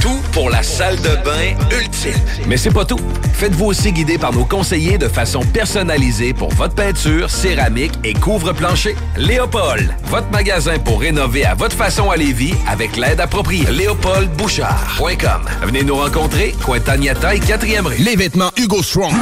Tout 0.00 0.20
pour 0.32 0.48
la 0.48 0.62
salle 0.62 0.96
de 0.96 1.24
bain 1.24 1.54
ultime. 1.78 2.14
Mais 2.46 2.56
c'est 2.56 2.70
pas 2.70 2.86
tout. 2.86 3.00
Faites-vous 3.34 3.66
aussi 3.66 3.92
guider 3.92 4.16
par 4.16 4.32
nos 4.32 4.46
conseillers 4.46 4.96
de 4.96 5.08
façon 5.08 5.39
personnalisée 5.42 6.32
pour 6.32 6.52
votre 6.54 6.74
peinture, 6.74 7.30
céramique 7.30 7.92
et 8.04 8.14
couvre-plancher. 8.14 8.96
Léopold, 9.16 9.94
votre 10.04 10.30
magasin 10.30 10.78
pour 10.78 11.00
rénover 11.00 11.44
à 11.44 11.54
votre 11.54 11.76
façon 11.76 12.10
à 12.10 12.16
Lévis 12.16 12.54
avec 12.68 12.96
l'aide 12.96 13.20
appropriée. 13.20 13.70
LéopoldBouchard.com. 13.70 15.42
Venez 15.62 15.82
nous 15.82 15.96
rencontrer, 15.96 16.54
Cointagnata 16.64 17.34
et 17.34 17.40
4e 17.40 17.86
rue. 17.86 17.96
Les 17.98 18.16
vêtements 18.16 18.50
Hugo 18.56 18.82
Strong. 18.82 19.12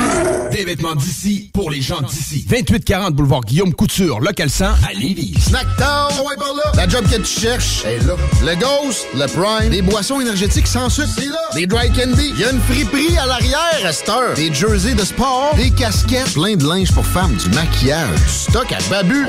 Des 0.51 0.65
vêtements 0.65 0.95
d'ici 0.95 1.51
pour 1.53 1.70
les 1.70 1.82
gens 1.82 2.01
d'ici. 2.01 2.47
2840 2.49 3.15
boulevard 3.15 3.43
Guillaume 3.43 3.74
Couture, 3.74 4.20
local 4.20 4.49
100 4.49 4.65
à 4.65 4.93
Lévis. 4.95 5.35
Snackdown, 5.40 6.12
ouais, 6.27 6.36
par 6.39 6.55
là. 6.55 6.73
La 6.74 6.89
job 6.89 7.05
que 7.11 7.16
tu 7.16 7.40
cherches 7.40 7.85
est 7.85 8.05
là. 8.07 8.15
Le 8.43 8.55
Ghost, 8.57 9.07
le 9.15 9.27
Prime, 9.27 9.70
des 9.70 9.82
boissons 9.82 10.20
énergétiques 10.20 10.66
sans 10.66 10.89
sucre, 10.89 11.09
c'est 11.15 11.27
là. 11.27 11.39
Des 11.55 11.66
dry 11.66 11.90
candy, 11.93 12.32
il 12.35 12.40
y 12.40 12.45
a 12.45 12.51
une 12.53 12.61
friperie 12.61 13.19
à 13.19 13.27
l'arrière 13.27 13.81
à 13.85 13.93
cette 13.93 14.09
heure. 14.09 14.35
Des 14.35 14.53
jerseys 14.53 14.95
de 14.95 15.05
sport, 15.05 15.53
des 15.57 15.70
casquettes, 15.70 16.08
plein 16.09 16.57
de 16.57 16.67
linge 16.67 16.93
pour 16.93 17.05
femmes, 17.05 17.35
du 17.37 17.51
maquillage, 17.51 18.15
du 18.15 18.29
stock 18.29 18.73
à 18.73 18.79
babu. 18.89 19.27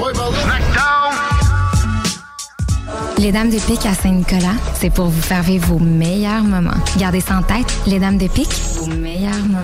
Les 3.18 3.32
Dames 3.34 3.50
de 3.50 3.60
Pique 3.60 3.86
à 3.86 3.94
Saint-Nicolas, 3.94 4.56
c'est 4.80 4.90
pour 4.90 5.08
vous 5.08 5.22
faire 5.22 5.44
vivre 5.44 5.68
vos 5.68 5.80
meilleurs 5.80 6.44
moments. 6.44 6.72
Gardez 6.98 7.20
ça 7.20 7.38
en 7.38 7.42
tête, 7.42 7.68
les 7.86 8.00
Dames 8.00 8.18
de 8.18 8.28
Pique, 8.28 8.54
vos 8.76 8.88
meilleurs 8.88 9.40
moments. 9.40 9.60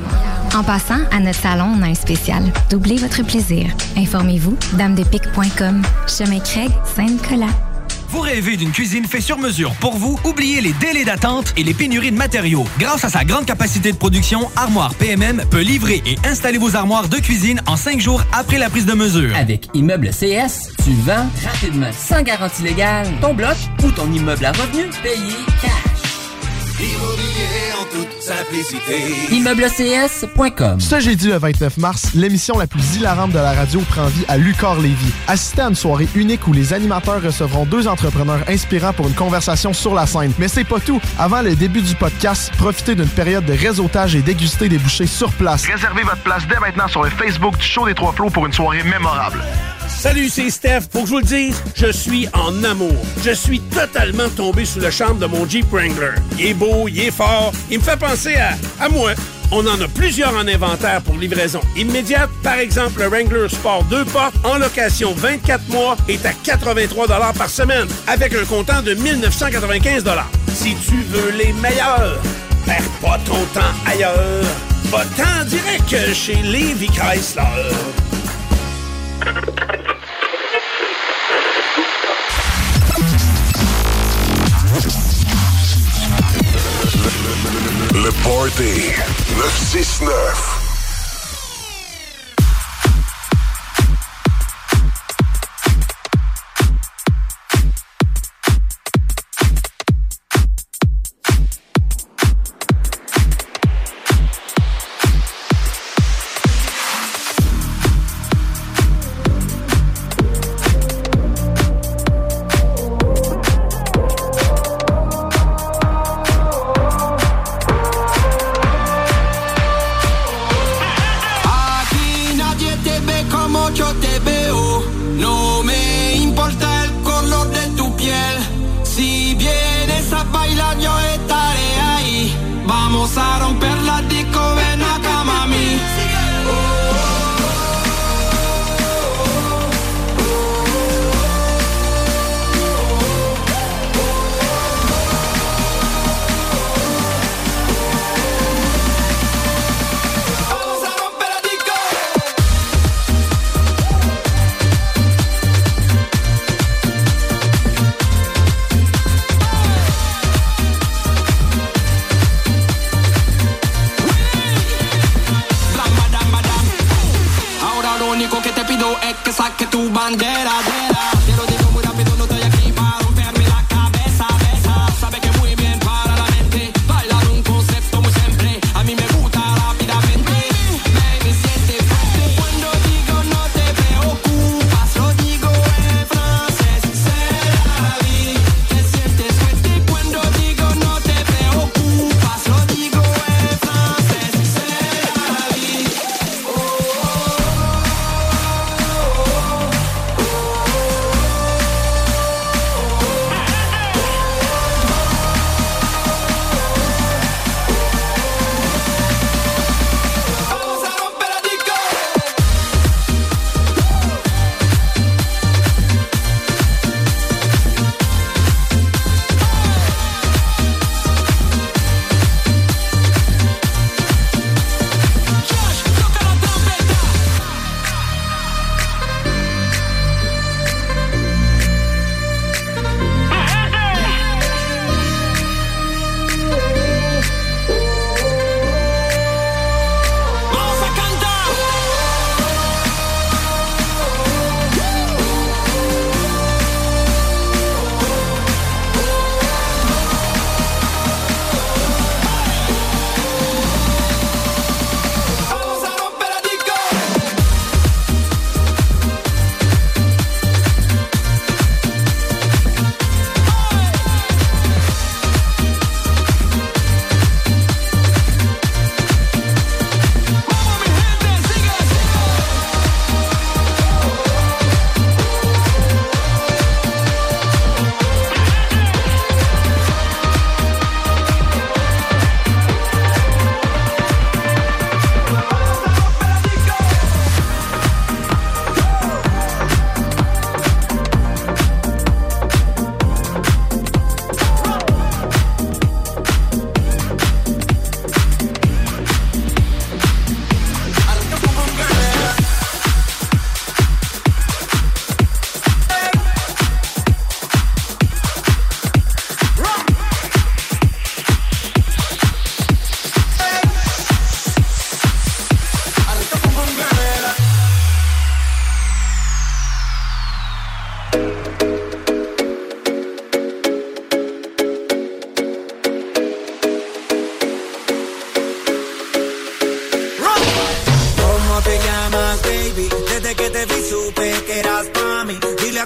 En 0.56 0.64
passant, 0.64 1.00
à 1.12 1.20
notre 1.20 1.40
salon, 1.40 1.76
on 1.78 1.82
a 1.84 1.88
un 1.88 1.96
spécial. 1.96 2.44
Doublez 2.70 2.98
votre 2.98 3.24
plaisir. 3.24 3.68
Informez-vous, 3.98 4.58
damedepique.com. 4.74 5.84
Chemin 6.08 6.40
Craig, 6.40 6.72
Saint-Nicolas. 6.96 7.75
Vous 8.16 8.22
rêvez 8.22 8.56
d'une 8.56 8.72
cuisine 8.72 9.04
faite 9.04 9.24
sur 9.24 9.38
mesure 9.38 9.74
pour 9.82 9.98
vous? 9.98 10.18
Oubliez 10.24 10.62
les 10.62 10.72
délais 10.72 11.04
d'attente 11.04 11.54
et 11.58 11.64
les 11.64 11.74
pénuries 11.74 12.12
de 12.12 12.16
matériaux. 12.16 12.64
Grâce 12.80 13.04
à 13.04 13.10
sa 13.10 13.26
grande 13.26 13.46
capacité 13.46 13.92
de 13.92 13.98
production, 13.98 14.50
Armoire 14.56 14.96
PMM 14.96 15.44
peut 15.52 15.60
livrer 15.60 16.02
et 16.06 16.16
installer 16.26 16.58
vos 16.58 16.78
armoires 16.78 17.10
de 17.10 17.18
cuisine 17.18 17.62
en 17.68 17.76
cinq 17.76 18.00
jours 18.00 18.24
après 18.32 18.58
la 18.58 18.70
prise 18.70 18.86
de 18.86 18.94
mesure. 18.94 19.36
Avec 19.36 19.68
Immeuble 19.74 20.12
CS, 20.12 20.72
tu 20.86 20.94
vends 21.06 21.28
rapidement, 21.44 21.92
sans 21.92 22.22
garantie 22.22 22.64
légale, 22.64 23.06
ton 23.20 23.34
bloc 23.34 23.58
ou 23.84 23.92
ton 23.92 24.10
immeuble 24.10 24.46
à 24.46 24.54
revenu 24.54 24.84
payé 25.04 25.36
cash. 25.62 25.72
Immobilier 26.80 27.74
en 27.82 27.84
toute 27.84 28.15
simplicité. 28.26 29.14
ImmeubleCS.com 29.32 30.80
Ce 30.80 31.00
jeudi 31.00 31.28
le 31.28 31.38
29 31.38 31.78
mars, 31.78 32.14
l'émission 32.16 32.58
la 32.58 32.66
plus 32.66 32.96
hilarante 32.96 33.32
de 33.32 33.38
la 33.38 33.54
radio 33.54 33.80
prend 33.82 34.08
vie 34.08 34.26
à 34.28 34.38
Lucar 34.38 34.80
Lévis. 34.80 35.14
Assistez 35.28 35.62
à 35.62 35.68
une 35.68 35.76
soirée 35.76 36.08
unique 36.16 36.48
où 36.48 36.54
les 36.54 36.74
animateurs 36.74 37.22
recevront 37.22 37.66
deux 37.66 37.88
entrepreneurs 37.88 38.42
inspirants 38.48 38.94
pour 38.94 39.08
une 39.08 39.14
conversation 39.14 39.74
sur 39.74 39.94
la 39.94 40.08
scène. 40.08 40.32
Mais 40.40 40.48
c'est 40.48 40.64
pas 40.64 40.80
tout. 40.80 41.00
Avant 41.20 41.42
le 41.42 41.56
début 41.56 41.82
du 41.82 41.94
podcast, 41.96 42.52
profitez 42.58 42.96
d'une 42.96 43.08
période 43.08 43.46
de 43.46 43.54
réseautage 43.54 44.16
et 44.16 44.22
dégustez 44.22 44.70
des 44.70 44.80
bouchées 44.80 45.08
sur 45.08 45.32
place. 45.34 45.66
Réservez 45.68 46.02
votre 46.04 46.24
place 46.24 46.48
dès 46.48 46.60
maintenant 46.60 46.88
sur 46.88 47.04
le 47.04 47.12
Facebook 47.12 47.58
du 47.58 47.66
Show 47.66 47.86
des 47.86 47.94
Trois 47.94 48.14
Flots 48.14 48.32
pour 48.32 48.46
une 48.48 48.54
soirée 48.54 48.84
mémorable. 48.84 49.40
Salut, 49.88 50.30
c'est 50.30 50.50
Steph. 50.50 50.82
Pour 50.92 51.04
que 51.04 51.08
je 51.08 51.14
vous 51.14 51.20
le 51.20 51.26
dise, 51.26 51.64
je 51.76 51.92
suis 51.92 52.28
en 52.34 52.64
amour. 52.64 52.96
Je 53.24 53.32
suis 53.32 53.60
totalement 53.60 54.30
tombé 54.36 54.66
sous 54.66 54.80
le 54.80 54.90
charme 54.90 55.20
de 55.20 55.26
mon 55.26 55.48
Jeep 55.48 55.66
Wrangler. 55.72 56.16
Il 56.38 56.48
est 56.48 56.54
beau, 56.54 56.88
il 56.88 57.00
est 57.00 57.12
fort, 57.12 57.52
il 57.72 57.80
me 57.80 57.84
fait 57.84 57.98
penser 57.98 58.15
à, 58.16 58.90
moi. 58.90 59.12
On 59.52 59.68
en 59.68 59.80
a 59.80 59.88
plusieurs 59.88 60.34
en 60.34 60.48
inventaire 60.48 61.02
pour 61.02 61.16
livraison 61.16 61.60
immédiate. 61.76 62.30
Par 62.44 62.56
exemple, 62.56 63.02
le 63.02 63.08
Wrangler 63.08 63.50
Sport 63.50 63.84
2 63.86 64.06
portes 64.06 64.36
en 64.44 64.58
location 64.58 65.14
24 65.14 65.68
mois 65.70 65.98
est 66.08 66.26
à 66.26 66.32
83 66.32 67.08
par 67.34 67.50
semaine 67.50 67.88
avec 68.08 68.34
un 68.34 68.46
comptant 68.46 68.82
de 68.82 68.94
1995 68.94 70.04
Si 70.48 70.76
tu 70.76 70.96
veux 71.10 71.32
les 71.32 71.54
meilleurs, 71.54 72.20
perds 72.66 72.90
pas 73.02 73.20
ton 73.26 73.44
temps 73.54 73.76
ailleurs. 73.86 74.46
Va-t'en 74.86 75.46
direct 75.46 76.14
chez 76.14 76.36
Levi 76.36 76.88
Chrysler. 76.88 77.44
Le 88.06 88.12
Party 88.22 88.94
969. 89.36 90.65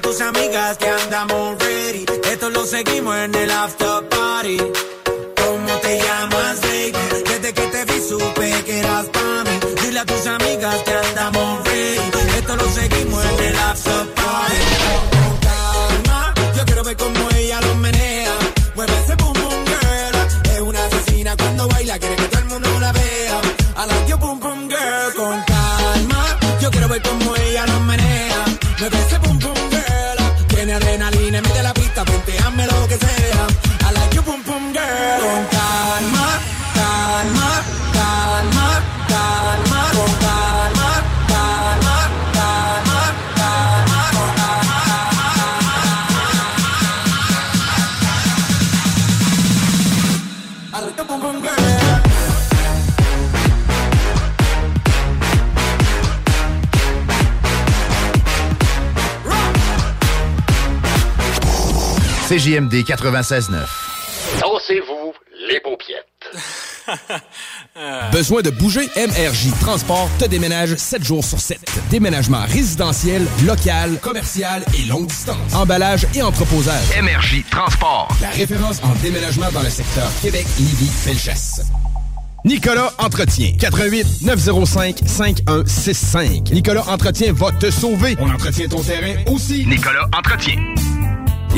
Tus 0.10 0.22
amigas 0.22 0.78
que 0.80 0.88
andamos 0.88 1.56
ready. 1.60 2.06
Esto 2.32 2.50
lo 2.50 2.66
seguimos 2.66 3.16
en 3.16 3.36
el 3.36 3.52
after 3.52 4.10
party. 4.10 4.58
¿Cómo 4.58 5.72
te 5.84 6.00
llamas, 6.00 6.62
baby? 6.62 6.94
Desde 7.30 7.54
que 7.54 7.62
te 7.74 7.86
vi 7.86 8.00
supe 8.10 8.64
que 8.66 8.80
eras 8.80 9.06
para 9.10 9.44
mí. 9.44 9.56
Dile 9.84 10.00
a 10.00 10.06
tus 10.06 10.26
amigas 10.26 10.78
que 10.84 10.94
andamos 10.94 11.64
ready. 11.64 12.02
Esto 12.40 12.56
lo 12.56 12.68
seguimos 12.70 13.24
en 13.24 13.40
el 13.50 13.60
after 13.60 14.14
party. 14.16 14.62
Calma, 15.48 16.34
yo 16.58 16.66
quiero 16.66 16.84
ver 16.84 16.98
cómo 16.98 17.30
ella 17.36 17.62
lo 17.62 17.76
menea. 17.76 18.36
Mueve 18.76 18.94
ese 19.04 19.16
boom 19.16 19.34
boom 19.34 19.66
girl. 19.66 20.54
Es 20.56 20.62
una 20.62 20.86
asesina 20.88 21.38
cuando 21.38 21.68
baila, 21.68 22.00
quiere 22.00 22.16
que 22.16 22.28
todo 22.30 22.39
CJMD 62.40 62.86
96.9. 62.86 63.58
Dansez-vous 64.40 65.14
les 65.50 65.60
paupiètes. 65.60 66.06
Besoin 68.14 68.42
de 68.42 68.50
bouger? 68.50 68.88
MRJ 68.96 69.60
Transport 69.60 70.10
te 70.18 70.26
déménage 70.26 70.76
7 70.76 71.04
jours 71.04 71.26
sur 71.26 71.38
7. 71.38 71.60
Déménagement 71.90 72.46
résidentiel, 72.46 73.28
local, 73.46 74.00
commercial 74.00 74.64
et 74.78 74.86
longue 74.88 75.08
distance. 75.08 75.54
Emballage 75.54 76.08
et 76.16 76.22
entreposage. 76.22 76.86
MRJ 77.02 77.44
Transport. 77.52 78.08
La 78.22 78.30
référence 78.30 78.82
en 78.84 78.96
déménagement 79.04 79.52
dans 79.52 79.62
le 79.64 79.70
secteur 79.70 80.10
Québec, 80.22 80.46
Lévis, 80.60 80.92
Felchasse. 81.04 81.62
Nicolas 82.46 82.94
Entretien. 83.00 83.52
88 83.60 84.22
905 84.22 85.00
5165. 85.06 86.52
Nicolas 86.52 86.88
Entretien 86.88 87.34
va 87.34 87.52
te 87.52 87.70
sauver. 87.70 88.16
On 88.18 88.30
entretient 88.30 88.70
ton 88.70 88.82
terrain 88.82 89.16
aussi. 89.28 89.66
Nicolas 89.66 90.08
Entretien. 90.18 90.56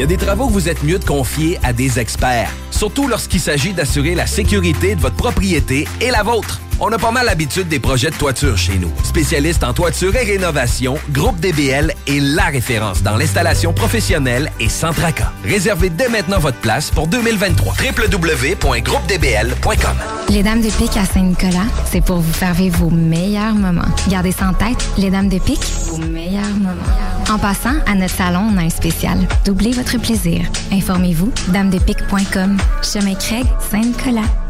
Il 0.01 0.05
y 0.05 0.13
a 0.15 0.17
des 0.17 0.17
travaux 0.17 0.47
que 0.47 0.53
vous 0.53 0.67
êtes 0.67 0.81
mieux 0.81 0.97
de 0.97 1.05
confier 1.05 1.59
à 1.61 1.73
des 1.73 1.99
experts, 1.99 2.51
surtout 2.71 3.07
lorsqu'il 3.07 3.39
s'agit 3.39 3.71
d'assurer 3.71 4.15
la 4.15 4.25
sécurité 4.25 4.95
de 4.95 4.99
votre 4.99 5.15
propriété 5.15 5.87
et 6.01 6.09
la 6.09 6.23
vôtre. 6.23 6.59
On 6.83 6.91
a 6.91 6.97
pas 6.97 7.11
mal 7.11 7.27
l'habitude 7.27 7.67
des 7.67 7.79
projets 7.79 8.09
de 8.09 8.15
toiture 8.15 8.57
chez 8.57 8.79
nous. 8.79 8.91
Spécialiste 9.03 9.63
en 9.63 9.71
toiture 9.71 10.15
et 10.15 10.23
rénovation, 10.23 10.95
Groupe 11.11 11.39
DBL 11.39 11.93
est 12.07 12.19
la 12.19 12.45
référence 12.45 13.03
dans 13.03 13.17
l'installation 13.17 13.71
professionnelle 13.71 14.51
et 14.59 14.67
sans 14.67 14.91
tracas. 14.91 15.31
Réservez 15.43 15.91
dès 15.91 16.09
maintenant 16.09 16.39
votre 16.39 16.57
place 16.57 16.89
pour 16.89 17.05
2023. 17.05 17.75
www.groupedbl.com 17.75 19.95
Les 20.29 20.41
Dames 20.41 20.61
de 20.61 20.71
Pique 20.71 20.97
à 20.97 21.05
Saint-Nicolas, 21.05 21.67
c'est 21.85 22.03
pour 22.03 22.17
vous 22.17 22.33
faire 22.33 22.55
vivre 22.55 22.79
vos 22.79 22.89
meilleurs 22.89 23.53
moments. 23.53 23.85
Gardez 24.09 24.31
ça 24.31 24.47
en 24.47 24.53
tête, 24.53 24.83
les 24.97 25.11
Dames 25.11 25.29
de 25.29 25.37
Pique, 25.37 25.61
vos 25.85 25.99
meilleurs 25.99 26.49
moments. 26.57 26.81
En 27.29 27.37
passant, 27.37 27.75
à 27.85 27.93
notre 27.93 28.15
salon, 28.15 28.49
on 28.51 28.57
a 28.57 28.61
un 28.61 28.71
spécial. 28.71 29.19
Doublez 29.45 29.73
votre 29.73 29.99
plaisir. 29.99 30.41
Informez-vous, 30.71 31.31
damedepique.com. 31.49 32.57
Chemin 32.81 33.13
Craig, 33.13 33.45
Saint-Nicolas. 33.69 34.40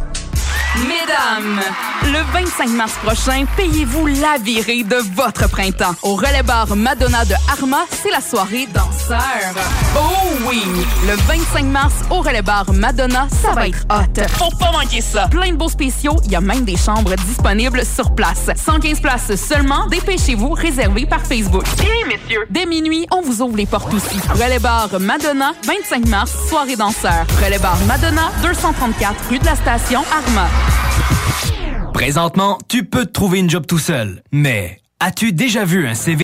Mesdames, 0.77 1.59
le 2.05 2.19
25 2.31 2.69
mars 2.69 2.93
prochain, 3.03 3.43
payez-vous 3.57 4.07
la 4.07 4.37
virée 4.41 4.83
de 4.83 4.95
votre 5.15 5.49
printemps. 5.49 5.93
Au 6.01 6.15
relais 6.15 6.43
bar 6.43 6.73
Madonna 6.77 7.25
de 7.25 7.35
Arma, 7.51 7.81
c'est 7.89 8.09
la 8.09 8.21
soirée 8.21 8.67
danseur. 8.73 9.19
Oh 9.97 10.29
oui! 10.47 10.63
Le 11.05 11.15
25 11.27 11.65
mars, 11.65 11.93
au 12.09 12.21
relais 12.21 12.41
bar 12.41 12.71
Madonna, 12.71 13.27
ça 13.43 13.51
va 13.51 13.67
être 13.67 13.85
hot. 13.89 14.21
Faut 14.37 14.55
pas 14.57 14.71
manquer 14.71 15.01
ça. 15.01 15.27
Plein 15.27 15.51
de 15.51 15.57
beaux 15.57 15.67
spéciaux, 15.67 16.15
il 16.23 16.31
y 16.31 16.35
a 16.37 16.41
même 16.41 16.63
des 16.63 16.77
chambres 16.77 17.15
disponibles 17.15 17.83
sur 17.85 18.15
place. 18.15 18.49
115 18.55 19.01
places 19.01 19.35
seulement, 19.35 19.87
dépêchez-vous, 19.87 20.51
réservé 20.51 21.05
par 21.05 21.25
Facebook. 21.25 21.65
Bien, 21.75 22.07
messieurs! 22.07 22.47
Dès 22.49 22.65
minuit, 22.65 23.05
on 23.11 23.21
vous 23.21 23.41
ouvre 23.41 23.57
les 23.57 23.65
portes 23.65 23.93
aussi. 23.93 24.19
Relais 24.33 24.59
bar 24.59 24.87
Madonna, 25.01 25.51
25 25.65 26.07
mars, 26.07 26.31
soirée 26.47 26.77
danseur. 26.77 27.25
Relais 27.43 27.59
bar 27.59 27.77
Madonna, 27.87 28.31
234 28.41 29.15
rue 29.29 29.39
de 29.39 29.45
la 29.45 29.55
Station, 29.55 30.03
Arma. 30.09 30.47
Présentement, 31.93 32.57
tu 32.67 32.83
peux 32.83 33.05
te 33.05 33.11
trouver 33.11 33.39
une 33.39 33.49
job 33.49 33.65
tout 33.67 33.77
seul. 33.77 34.23
Mais 34.31 34.81
as-tu 34.99 35.33
déjà 35.33 35.65
vu 35.65 35.87
un 35.87 35.93
CV 35.93 36.23